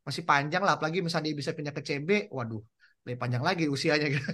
masih 0.06 0.22
panjang 0.22 0.62
lah 0.62 0.78
apalagi 0.78 1.02
misalnya 1.02 1.34
dia 1.34 1.38
bisa 1.38 1.52
pindah 1.56 1.74
ke 1.74 1.82
CB, 1.82 2.30
waduh 2.30 2.62
lebih 3.06 3.22
panjang 3.22 3.44
lagi 3.46 3.70
usianya 3.70 4.10
gitu. 4.10 4.30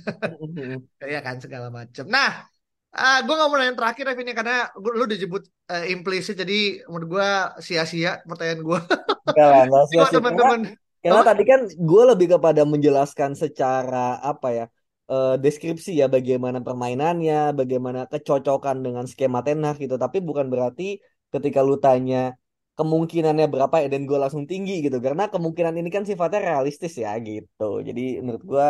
ya 1.13 1.19
kan 1.19 1.43
segala 1.43 1.67
macam. 1.67 2.07
Nah, 2.07 2.47
uh, 2.95 3.19
gue 3.19 3.35
nggak 3.35 3.49
mau 3.51 3.57
nanya 3.59 3.75
terakhir 3.75 4.03
Rev 4.07 4.19
ini 4.23 4.31
karena 4.31 4.71
gua, 4.79 4.91
lu 4.95 5.05
disebut 5.11 5.43
uh, 5.67 5.85
implisit 5.91 6.39
jadi 6.39 6.87
menurut 6.87 7.07
gue 7.19 7.29
sia-sia 7.59 8.23
pertanyaan 8.23 8.63
gue. 8.63 8.79
Enggak 9.35 9.85
sia-sia. 9.91 10.15
Teman-teman. 10.15 10.59
Karena, 11.01 11.19
karena 11.19 11.21
tadi 11.27 11.43
kan 11.43 11.61
gue 11.67 12.03
lebih 12.15 12.27
kepada 12.39 12.61
menjelaskan 12.63 13.35
secara 13.35 14.23
apa 14.23 14.47
ya 14.55 14.65
uh, 15.11 15.35
deskripsi 15.35 15.99
ya 15.99 16.07
bagaimana 16.07 16.63
permainannya, 16.63 17.51
bagaimana 17.51 18.07
kecocokan 18.07 18.79
dengan 18.79 19.03
skema 19.03 19.43
tenah 19.43 19.75
gitu. 19.75 19.99
Tapi 19.99 20.23
bukan 20.23 20.47
berarti 20.47 21.03
ketika 21.27 21.59
lu 21.59 21.75
tanya 21.75 22.39
kemungkinannya 22.79 23.47
berapa 23.51 23.75
ya 23.83 23.87
dan 23.91 24.07
gue 24.09 24.17
langsung 24.17 24.43
tinggi 24.47 24.85
gitu. 24.85 24.97
Karena 25.03 25.27
kemungkinan 25.27 25.75
ini 25.77 25.89
kan 25.91 26.03
sifatnya 26.07 26.41
realistis 26.41 26.93
ya 26.97 27.15
gitu. 27.19 27.83
Jadi 27.83 28.19
menurut 28.23 28.43
gue 28.43 28.67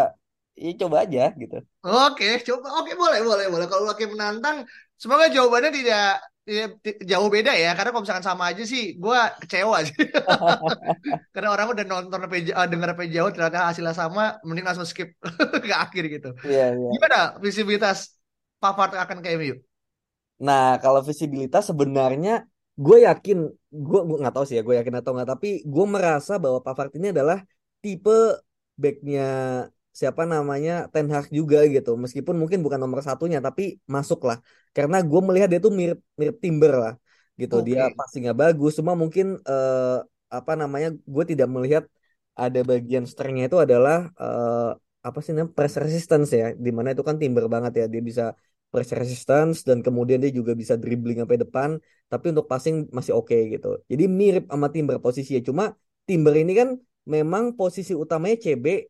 ya 0.57 0.71
coba 0.81 1.07
aja 1.07 1.31
gitu. 1.37 1.57
Oke 1.85 2.41
coba 2.43 2.67
oke 2.81 2.91
boleh 2.97 3.19
boleh 3.23 3.45
boleh. 3.47 3.65
Kalau 3.69 3.85
lagi 3.87 4.05
menantang 4.09 4.67
semoga 4.99 5.31
jawabannya 5.31 5.71
tidak, 5.73 6.21
tidak 6.45 6.69
jauh 7.07 7.29
beda 7.31 7.53
ya. 7.55 7.71
Karena 7.77 7.89
kalau 7.93 8.03
misalkan 8.03 8.25
sama 8.25 8.43
aja 8.51 8.63
sih 8.67 8.97
gue 8.99 9.19
kecewa 9.45 9.77
sih. 9.87 9.95
Karena 11.33 11.49
orang 11.53 11.67
udah 11.71 11.85
nonton 11.87 12.19
apa 12.21 12.35
uh, 12.35 12.67
dengar 12.67 12.93
apa 12.93 13.03
jauh 13.07 13.31
ternyata 13.31 13.69
hasilnya 13.71 13.95
sama 13.95 14.37
mending 14.43 14.67
langsung 14.67 14.85
skip 14.85 15.15
ke 15.63 15.71
akhir 15.71 16.03
gitu. 16.09 16.29
Yeah, 16.43 16.75
yeah. 16.75 16.91
gimana 16.97 17.19
visibilitas 17.39 18.17
Pavard 18.61 18.93
akan 18.93 19.25
ke 19.25 19.33
MU 19.41 19.57
nah 20.41 20.77
kalau 20.81 21.05
visibilitas 21.05 21.69
sebenarnya 21.69 22.49
gue 22.77 22.97
yakin 23.07 23.37
gue 23.71 23.99
gue 24.07 24.17
nggak 24.21 24.33
tahu 24.35 24.45
sih 24.47 24.55
ya 24.59 24.63
gue 24.63 24.75
yakin 24.79 24.95
atau 24.99 25.11
nggak 25.15 25.29
tapi 25.37 25.47
gue 25.63 25.85
merasa 25.85 26.39
bahwa 26.39 26.59
Pavard 26.63 26.91
ini 26.95 27.11
adalah 27.11 27.43
tipe 27.83 28.39
backnya 28.79 29.21
siapa 29.91 30.23
namanya 30.23 30.87
Ten 30.87 31.07
Hag 31.11 31.27
juga 31.29 31.67
gitu. 31.67 31.99
Meskipun 31.99 32.35
mungkin 32.39 32.63
bukan 32.63 32.79
nomor 32.79 33.03
satunya 33.03 33.43
tapi 33.43 33.77
masuk 33.85 34.23
lah 34.23 34.39
karena 34.71 35.03
gue 35.03 35.21
melihat 35.27 35.47
dia 35.51 35.59
tuh 35.59 35.73
mirip 35.75 35.99
mirip 36.15 36.39
Timber 36.39 36.73
lah 36.73 36.93
gitu. 37.35 37.59
Okay. 37.59 37.75
dia 37.75 37.91
passingnya 37.91 38.33
bagus 38.33 38.71
cuma 38.79 38.95
mungkin 38.95 39.35
uh, 39.43 39.99
apa 40.31 40.51
namanya 40.55 40.95
gue 40.95 41.23
tidak 41.27 41.47
melihat 41.51 41.83
ada 42.39 42.59
bagian 42.63 43.03
strengthnya 43.03 43.51
itu 43.51 43.59
adalah 43.59 44.07
uh, 44.15 44.71
apa 45.03 45.17
sih 45.19 45.35
namanya 45.35 45.51
press 45.51 45.75
resistance 45.75 46.31
ya. 46.31 46.55
Di 46.55 46.71
mana 46.71 46.95
itu 46.95 47.03
kan 47.03 47.19
Timber 47.19 47.45
banget 47.51 47.83
ya 47.83 47.85
dia 47.91 48.01
bisa 48.09 48.23
press 48.71 48.89
resistance 48.95 49.67
dan 49.67 49.83
kemudian 49.85 50.23
dia 50.23 50.31
juga 50.31 50.55
bisa 50.55 50.79
dribbling 50.79 51.19
sampai 51.21 51.39
depan 51.43 51.69
tapi 52.07 52.31
untuk 52.31 52.47
passing 52.47 52.87
masih 52.95 53.13
oke 53.19 53.27
okay, 53.27 53.51
gitu 53.53 53.83
jadi 53.91 54.07
mirip 54.07 54.47
sama 54.47 54.67
Timber 54.71 54.97
posisinya 55.03 55.41
cuma 55.43 55.63
Timber 56.07 56.33
ini 56.39 56.53
kan 56.55 56.69
memang 57.05 57.53
posisi 57.59 57.91
utamanya 57.91 58.39
CB 58.39 58.87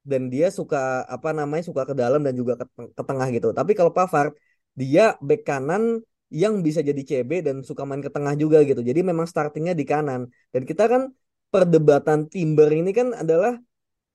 dan 0.00 0.32
dia 0.32 0.48
suka 0.48 1.04
apa 1.04 1.36
namanya 1.36 1.68
suka 1.68 1.84
ke 1.84 1.94
dalam 1.94 2.24
dan 2.24 2.32
juga 2.32 2.56
ke, 2.56 2.64
ke 2.96 3.02
tengah 3.04 3.28
gitu 3.30 3.52
tapi 3.52 3.76
kalau 3.76 3.92
Pavard 3.92 4.32
dia 4.72 5.14
back 5.20 5.44
kanan 5.44 6.00
yang 6.30 6.62
bisa 6.62 6.80
jadi 6.80 7.02
CB 7.02 7.42
dan 7.42 7.56
suka 7.66 7.82
main 7.82 7.98
ke 7.98 8.08
tengah 8.08 8.38
juga 8.38 8.62
gitu. 8.62 8.80
Jadi 8.80 9.02
memang 9.02 9.26
startingnya 9.26 9.74
di 9.74 9.82
kanan. 9.82 10.30
Dan 10.54 10.62
kita 10.62 10.86
kan 10.86 11.10
perdebatan 11.50 12.30
Timber 12.30 12.70
ini 12.70 12.94
kan 12.94 13.10
adalah 13.12 13.58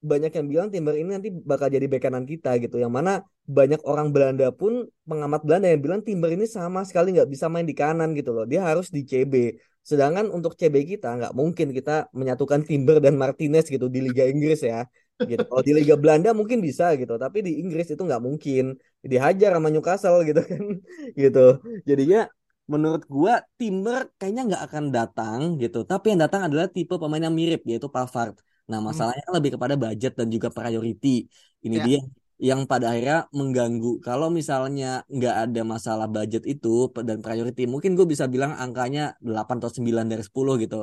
banyak 0.06 0.32
yang 0.38 0.48
bilang 0.52 0.68
Timber 0.70 0.94
ini 0.94 1.10
nanti 1.18 1.30
bakal 1.34 1.68
jadi 1.74 1.86
bek 1.90 2.02
kanan 2.06 2.26
kita 2.30 2.62
gitu. 2.62 2.78
Yang 2.78 2.94
mana 2.94 3.12
banyak 3.50 3.82
orang 3.90 4.14
Belanda 4.14 4.54
pun 4.54 4.86
pengamat 5.10 5.42
Belanda 5.46 5.68
yang 5.74 5.82
bilang 5.82 6.02
Timber 6.06 6.30
ini 6.38 6.46
sama 6.46 6.86
sekali 6.86 7.18
nggak 7.18 7.30
bisa 7.34 7.46
main 7.50 7.66
di 7.66 7.74
kanan 7.74 8.14
gitu 8.14 8.32
loh. 8.32 8.46
Dia 8.46 8.62
harus 8.70 8.94
di 8.94 9.02
CB. 9.02 9.58
Sedangkan 9.86 10.30
untuk 10.30 10.54
CB 10.58 10.76
kita 10.98 11.14
nggak 11.18 11.34
mungkin 11.34 11.74
kita 11.74 12.10
menyatukan 12.14 12.62
Timber 12.66 12.98
dan 13.02 13.18
Martinez 13.22 13.66
gitu 13.70 13.86
di 13.90 14.00
Liga 14.06 14.26
Inggris 14.30 14.62
ya. 14.62 14.86
Gitu. 15.22 15.42
Kalau 15.48 15.64
di 15.64 15.74
Liga 15.74 15.96
Belanda 15.96 16.30
mungkin 16.36 16.60
bisa 16.60 16.92
gitu, 17.00 17.16
tapi 17.16 17.40
di 17.46 17.62
Inggris 17.62 17.88
itu 17.94 18.02
nggak 18.02 18.22
mungkin. 18.22 18.78
Dihajar 19.06 19.54
sama 19.58 19.70
Newcastle 19.74 20.22
gitu 20.26 20.42
kan. 20.42 20.64
gitu. 21.22 21.46
Jadinya 21.90 22.30
menurut 22.66 23.06
gua 23.06 23.46
Timber 23.62 24.10
kayaknya 24.18 24.42
nggak 24.50 24.64
akan 24.70 24.84
datang 24.90 25.40
gitu. 25.62 25.86
Tapi 25.86 26.06
yang 26.14 26.22
datang 26.26 26.50
adalah 26.50 26.66
tipe 26.66 26.98
pemain 26.98 27.22
yang 27.22 27.36
mirip 27.38 27.62
yaitu 27.70 27.88
Pavard. 27.90 28.36
Nah, 28.72 28.80
hmm. 28.82 28.88
masalahnya 28.90 29.24
kan 29.28 29.34
lebih 29.38 29.52
kepada 29.56 29.76
budget 29.78 30.14
dan 30.20 30.28
juga 30.34 30.48
priority. 30.50 31.30
Ini 31.66 31.78
ya. 31.82 31.86
dia 31.86 32.00
yang 32.36 32.62
pada 32.68 32.92
akhirnya 32.92 33.32
mengganggu. 33.32 34.04
Kalau 34.04 34.28
misalnya 34.28 35.08
nggak 35.08 35.36
ada 35.50 35.62
masalah 35.64 36.08
budget 36.12 36.44
itu 36.44 36.92
dan 37.08 37.24
priority, 37.24 37.64
mungkin 37.70 37.96
gue 37.98 38.08
bisa 38.14 38.26
bilang 38.28 38.52
angkanya 38.60 39.16
8 39.24 39.56
atau 39.64 39.72
9 39.72 40.06
dari 40.12 40.24
10 40.24 40.54
gitu. 40.60 40.76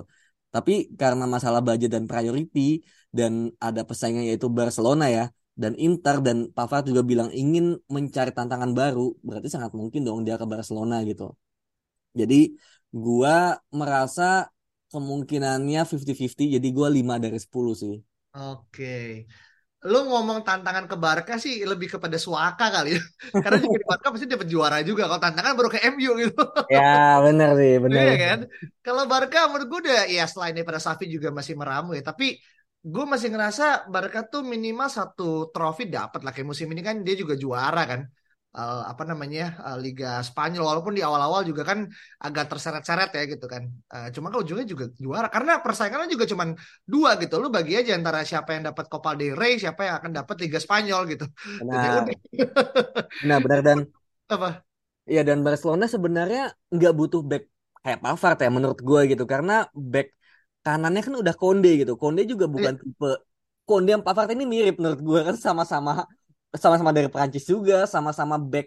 Tapi 0.53 0.73
karena 1.01 1.25
masalah 1.25 1.61
budget 1.64 1.90
dan 1.92 2.05
priority 2.09 2.85
dan 3.12 3.53
ada 3.61 3.85
pesaingnya 3.88 4.25
yaitu 4.29 4.49
Barcelona 4.49 5.09
ya, 5.09 5.25
dan 5.53 5.73
Inter 5.77 6.25
dan 6.25 6.49
Pavard 6.57 6.88
juga 6.88 7.03
bilang 7.05 7.29
ingin 7.33 7.77
mencari 7.88 8.33
tantangan 8.33 8.73
baru, 8.73 9.12
berarti 9.21 9.49
sangat 9.53 9.73
mungkin 9.77 10.01
dong 10.07 10.25
dia 10.25 10.37
ke 10.40 10.47
Barcelona 10.49 11.05
gitu. 11.05 11.37
Jadi 12.16 12.57
gua 12.92 13.57
merasa 13.73 14.49
kemungkinannya 14.92 15.81
50-50 15.88 16.61
jadi 16.61 16.68
gue 16.68 16.88
5 17.00 17.14
dari 17.24 17.38
10 17.40 17.72
sih. 17.72 17.94
Oke. 18.37 19.26
Lu 19.83 20.07
ngomong 20.07 20.46
tantangan 20.46 20.87
ke 20.87 20.94
Barca 20.94 21.35
sih 21.42 21.66
lebih 21.66 21.90
kepada 21.98 22.14
Suaka 22.14 22.70
kali 22.70 22.94
ya. 22.94 23.02
Karena 23.44 23.59
juga 23.59 23.76
di 23.83 23.87
Barca 23.88 24.07
pasti 24.14 24.26
dapat 24.31 24.46
juara 24.46 24.78
juga. 24.87 25.11
Kalau 25.11 25.20
tantangan 25.20 25.52
baru 25.59 25.68
ke 25.74 25.81
MU 25.90 26.11
gitu. 26.22 26.42
Ya 26.70 27.18
bener 27.24 27.50
sih, 27.59 27.72
bener. 27.83 27.98
Iya 27.98 28.14
kan? 28.20 28.38
Kalau 28.87 29.02
Barca 29.11 29.50
menurut 29.50 29.66
gue 29.66 29.81
udah 29.90 30.00
ya 30.07 30.24
selain 30.31 30.55
daripada 30.55 30.78
Safi 30.78 31.11
juga 31.11 31.35
masih 31.35 31.59
meramu 31.59 31.98
ya. 31.98 32.02
Tapi 32.07 32.38
gue 32.83 33.05
masih 33.07 33.28
ngerasa 33.35 33.90
Barca 33.90 34.22
tuh 34.26 34.42
minimal 34.46 34.87
satu 34.87 35.50
trofi 35.55 35.90
dapat 35.90 36.20
lah 36.22 36.31
kayak 36.35 36.46
musim 36.50 36.66
ini 36.70 36.83
kan 36.83 37.02
dia 37.07 37.14
juga 37.14 37.35
juara 37.38 37.83
kan 37.87 38.00
uh, 38.52 38.82
apa 38.88 39.02
namanya 39.08 39.56
uh, 39.64 39.78
Liga 39.80 40.20
Spanyol 40.20 40.64
walaupun 40.64 40.92
di 40.92 41.02
awal-awal 41.02 41.42
juga 41.44 41.64
kan 41.64 41.88
agak 42.20 42.52
terseret-seret 42.52 43.10
ya 43.16 43.24
gitu 43.28 43.46
kan. 43.48 43.68
Uh, 43.88 44.08
cuma 44.12 44.28
kan 44.28 44.44
ujungnya 44.44 44.66
juga 44.68 44.84
juara 44.96 45.28
karena 45.32 45.60
persaingannya 45.64 46.08
juga 46.12 46.28
cuma 46.28 46.52
dua 46.84 47.16
gitu. 47.20 47.40
Lu 47.40 47.48
bagi 47.48 47.80
aja 47.80 47.96
antara 47.96 48.22
siapa 48.22 48.56
yang 48.56 48.68
dapat 48.72 48.84
Copa 48.92 49.16
del 49.16 49.34
Rey, 49.36 49.56
siapa 49.56 49.88
yang 49.88 49.94
akan 50.00 50.12
dapat 50.22 50.36
Liga 50.44 50.58
Spanyol 50.60 51.02
gitu. 51.12 51.26
Nah, 51.64 52.04
nah 53.24 53.38
benar 53.40 53.60
dan 53.64 53.78
apa? 54.34 54.62
Iya 55.02 55.26
dan 55.26 55.42
Barcelona 55.42 55.90
sebenarnya 55.90 56.54
nggak 56.70 56.94
butuh 56.94 57.20
back 57.26 57.50
kayak 57.82 57.98
Pavard 57.98 58.38
ya 58.38 58.50
menurut 58.54 58.78
gue 58.78 59.00
gitu 59.10 59.24
karena 59.26 59.66
back 59.74 60.14
kanannya 60.62 61.02
kan 61.02 61.14
udah 61.18 61.34
Konde 61.34 61.70
gitu. 61.82 61.98
Konde 61.98 62.22
juga 62.22 62.46
bukan 62.46 62.78
yeah. 62.78 62.84
tipe 62.86 63.10
Konde 63.66 63.90
yang 63.98 64.04
Pavard 64.06 64.30
ini 64.30 64.46
mirip 64.46 64.78
menurut 64.78 65.00
gue 65.02 65.20
kan 65.26 65.34
sama-sama 65.34 66.06
sama-sama 66.62 66.92
dari 66.96 67.08
Prancis 67.12 67.44
juga, 67.52 67.74
sama-sama 67.94 68.36
back 68.52 68.66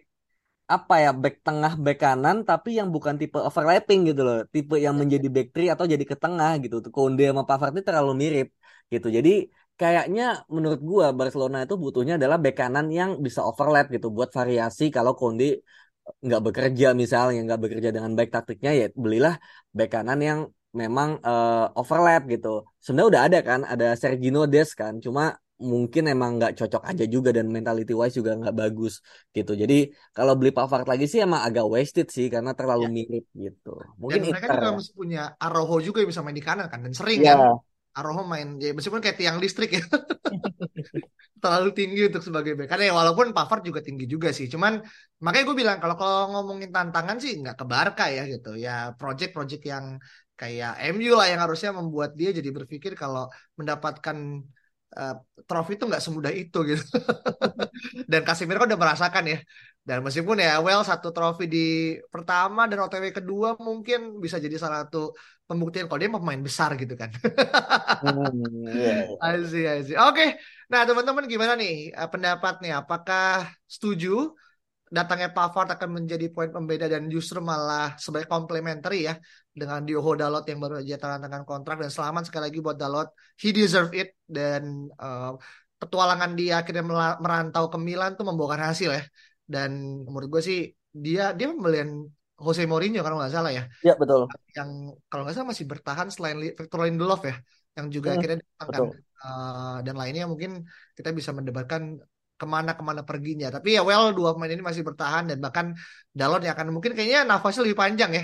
apa 0.66 0.94
ya 1.04 1.10
back 1.14 1.36
tengah 1.46 1.74
back 1.78 1.98
kanan 2.02 2.42
tapi 2.50 2.70
yang 2.80 2.90
bukan 2.96 3.16
tipe 3.22 3.38
overlapping 3.38 4.00
gitu 4.10 4.22
loh. 4.28 4.38
Tipe 4.54 4.76
yang 4.86 4.96
menjadi 5.02 5.28
back 5.36 5.48
three 5.54 5.70
atau 5.74 5.86
jadi 5.94 6.06
ke 6.12 6.16
tengah 6.24 6.52
gitu. 6.64 6.76
Konde 6.96 7.24
sama 7.30 7.44
Pavard 7.50 7.72
ini 7.78 7.84
terlalu 7.86 8.12
mirip 8.22 8.48
gitu. 8.94 9.08
Jadi 9.18 9.30
kayaknya 9.80 10.24
menurut 10.56 10.80
gua 10.90 11.06
Barcelona 11.20 11.58
itu 11.66 11.76
butuhnya 11.84 12.14
adalah 12.20 12.38
back 12.44 12.56
kanan 12.62 12.86
yang 13.00 13.10
bisa 13.26 13.42
overlap 13.50 13.86
gitu 13.94 14.08
buat 14.10 14.30
variasi 14.38 14.84
kalau 14.96 15.14
Konde 15.20 15.62
nggak 16.26 16.42
bekerja 16.46 16.88
misalnya 17.02 17.40
nggak 17.46 17.60
bekerja 17.64 17.90
dengan 17.96 18.12
baik 18.18 18.30
taktiknya 18.36 18.72
ya 18.80 18.86
belilah 19.04 19.36
back 19.78 19.90
kanan 19.94 20.20
yang 20.22 20.40
memang 20.82 21.10
uh, 21.24 21.72
overlap 21.80 22.22
gitu. 22.34 22.48
Sebenarnya 22.84 23.10
udah 23.12 23.24
ada 23.28 23.40
kan 23.50 23.60
ada 23.74 23.86
Sergino 24.02 24.40
Des 24.54 24.70
kan 24.74 24.94
cuma 25.06 25.38
mungkin 25.56 26.12
emang 26.12 26.36
nggak 26.36 26.54
cocok 26.60 26.84
aja 26.84 27.06
juga 27.08 27.32
dan 27.32 27.48
mentality 27.48 27.96
wise 27.96 28.16
juga 28.20 28.36
nggak 28.36 28.56
bagus 28.56 29.00
gitu. 29.32 29.56
Jadi 29.56 29.88
kalau 30.12 30.36
beli 30.36 30.52
Pavard 30.52 30.84
lagi 30.84 31.08
sih 31.08 31.24
emang 31.24 31.42
agak 31.48 31.64
wasted 31.64 32.08
sih 32.12 32.28
karena 32.28 32.52
terlalu 32.52 32.92
ya. 32.92 32.92
mirip 32.92 33.26
gitu. 33.32 33.74
Mungkin 33.96 34.20
dan 34.20 34.32
mereka 34.36 34.48
juga 34.52 34.70
masih 34.76 34.94
punya 34.94 35.22
Aroho 35.40 35.76
juga 35.80 36.04
yang 36.04 36.10
bisa 36.12 36.24
main 36.24 36.36
di 36.36 36.44
kanan 36.44 36.68
kan 36.68 36.80
dan 36.84 36.92
sering 36.92 37.24
ya. 37.24 37.40
kan 37.40 37.40
Aroho 37.96 38.28
main 38.28 38.60
ya 38.60 38.76
meskipun 38.76 39.00
kayak 39.00 39.16
tiang 39.16 39.40
listrik 39.40 39.80
ya. 39.80 39.84
terlalu 41.44 41.70
tinggi 41.78 42.02
untuk 42.10 42.24
sebagai 42.26 42.58
bek. 42.58 42.68
Karena 42.68 42.92
ya 42.92 42.94
walaupun 42.98 43.32
Pavard 43.32 43.64
juga 43.64 43.80
tinggi 43.80 44.06
juga 44.10 44.36
sih. 44.36 44.52
Cuman 44.52 44.82
makanya 45.24 45.46
gue 45.48 45.58
bilang 45.62 45.78
kalau 45.80 45.96
kalau 45.96 46.36
ngomongin 46.36 46.74
tantangan 46.76 47.18
sih 47.24 47.38
nggak 47.40 47.56
ke 47.56 47.66
Barca 47.70 48.06
ya 48.12 48.28
gitu. 48.28 48.58
Ya 48.60 48.92
project-project 49.00 49.64
yang 49.64 49.86
kayak 50.36 50.76
MU 50.92 51.16
lah 51.16 51.32
yang 51.32 51.40
harusnya 51.40 51.72
membuat 51.72 52.12
dia 52.20 52.36
jadi 52.36 52.50
berpikir 52.52 52.92
kalau 53.00 53.32
mendapatkan 53.56 54.44
uh, 54.96 55.16
trofi 55.46 55.76
itu 55.78 55.86
nggak 55.86 56.04
semudah 56.04 56.34
itu 56.34 56.60
gitu. 56.66 56.84
dan 58.12 58.22
Casemiro 58.24 58.64
kan 58.64 58.72
udah 58.72 58.82
merasakan 58.82 59.24
ya. 59.28 59.40
Dan 59.86 60.02
meskipun 60.02 60.42
ya 60.42 60.58
well 60.66 60.82
satu 60.82 61.14
trofi 61.14 61.46
di 61.46 61.94
pertama 62.10 62.66
dan 62.66 62.82
OTW 62.82 63.14
kedua 63.14 63.54
mungkin 63.62 64.18
bisa 64.18 64.42
jadi 64.42 64.58
salah 64.58 64.88
satu 64.88 65.14
pembuktian 65.46 65.86
kalau 65.86 66.02
dia 66.02 66.10
pemain 66.10 66.42
besar 66.42 66.74
gitu 66.74 66.98
kan. 66.98 67.14
hmm, 68.02 68.66
yeah. 68.66 69.14
I 69.22 69.46
see, 69.46 69.70
I 69.70 69.86
see. 69.86 69.94
Oke, 69.94 70.10
okay. 70.10 70.30
nah 70.74 70.88
teman-teman 70.90 71.30
gimana 71.30 71.54
nih 71.54 71.94
uh, 71.94 72.10
pendapatnya? 72.10 72.82
Apakah 72.82 73.46
setuju 73.70 74.34
datangnya 74.86 75.34
Pavard 75.34 75.70
akan 75.74 75.90
menjadi 76.02 76.30
poin 76.30 76.54
pembeda 76.54 76.86
dan 76.86 77.10
justru 77.10 77.42
malah 77.42 77.98
sebagai 77.98 78.30
komplementari 78.30 79.10
ya 79.10 79.18
dengan 79.50 79.82
Diogo 79.82 80.14
Dalot 80.14 80.46
yang 80.46 80.62
baru 80.62 80.82
aja 80.82 80.96
tanda 81.02 81.26
tangan 81.26 81.44
kontrak. 81.44 81.82
Dan 81.82 81.90
selamat 81.90 82.30
sekali 82.30 82.44
lagi 82.52 82.60
buat 82.62 82.78
Dalot. 82.78 83.10
He 83.42 83.50
deserve 83.50 83.92
it. 83.98 84.14
Dan 84.26 84.92
uh, 85.02 85.34
petualangan 85.82 86.38
dia 86.38 86.62
akhirnya 86.62 86.86
merantau 87.18 87.70
ke 87.74 87.78
Milan 87.82 88.14
tuh 88.14 88.26
membawakan 88.30 88.72
hasil 88.72 88.90
ya. 88.94 89.04
Dan 89.46 90.04
menurut 90.06 90.30
gue 90.38 90.42
sih 90.42 90.60
dia 90.94 91.34
dia 91.34 91.52
pembelian 91.52 92.06
Jose 92.36 92.68
Mourinho 92.68 93.00
kalau 93.02 93.18
nggak 93.18 93.34
salah 93.34 93.52
ya. 93.52 93.64
Ya 93.82 93.96
betul. 93.96 94.28
Yang 94.52 95.00
kalau 95.08 95.24
nggak 95.24 95.36
salah 95.36 95.50
masih 95.50 95.66
bertahan 95.66 96.08
selain 96.12 96.38
Victor 96.40 96.84
Lindelof 96.84 97.24
ya, 97.24 97.36
yang 97.80 97.88
juga 97.88 98.12
hmm, 98.12 98.18
akhirnya 98.20 98.38
datangkan 98.44 98.82
uh, 99.24 99.78
dan 99.84 99.96
lainnya 99.96 100.26
mungkin 100.28 100.68
kita 100.96 101.16
bisa 101.16 101.32
mendebatkan 101.32 102.00
ke 102.40 102.46
mana-kemana 102.46 103.02
perginya. 103.08 103.48
Tapi 103.56 103.80
ya 103.80 103.82
well 103.88 104.12
dua 104.18 104.30
pemain 104.36 104.52
ini 104.52 104.64
masih 104.64 104.84
bertahan 104.88 105.24
dan 105.30 105.38
bahkan 105.40 105.66
Dalot 106.16 106.40
yang 106.44 106.56
akan 106.56 106.72
mungkin 106.76 106.92
kayaknya 106.96 107.28
nafasnya 107.28 107.62
lebih 107.68 107.80
panjang 107.84 108.12
ya 108.16 108.24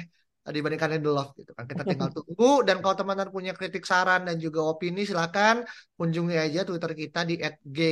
dibandingkan 0.50 0.90
Lindelof 0.98 1.38
gitu 1.38 1.54
kan. 1.54 1.70
Kita 1.70 1.86
tinggal 1.86 2.10
tunggu 2.10 2.66
dan 2.66 2.82
kalau 2.82 2.96
teman-teman 2.98 3.30
punya 3.30 3.54
kritik 3.54 3.86
saran 3.86 4.26
dan 4.26 4.42
juga 4.42 4.66
opini 4.66 5.06
silakan 5.06 5.62
kunjungi 5.94 6.34
aja 6.34 6.66
Twitter 6.66 6.92
kita 6.98 7.20
di 7.30 7.38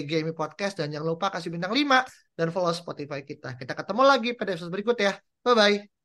@ggmipodcast 0.10 0.82
dan 0.82 0.89
jangan 0.89 1.13
lupa 1.13 1.29
kasih 1.29 1.53
bintang 1.53 1.69
5 1.69 2.01
dan 2.34 2.49
follow 2.49 2.73
Spotify 2.73 3.21
kita. 3.21 3.53
Kita 3.53 3.77
ketemu 3.77 4.01
lagi 4.01 4.29
pada 4.34 4.49
episode 4.58 4.73
berikut 4.73 4.97
ya. 4.97 5.13
Bye 5.45 5.53
bye. 5.53 5.99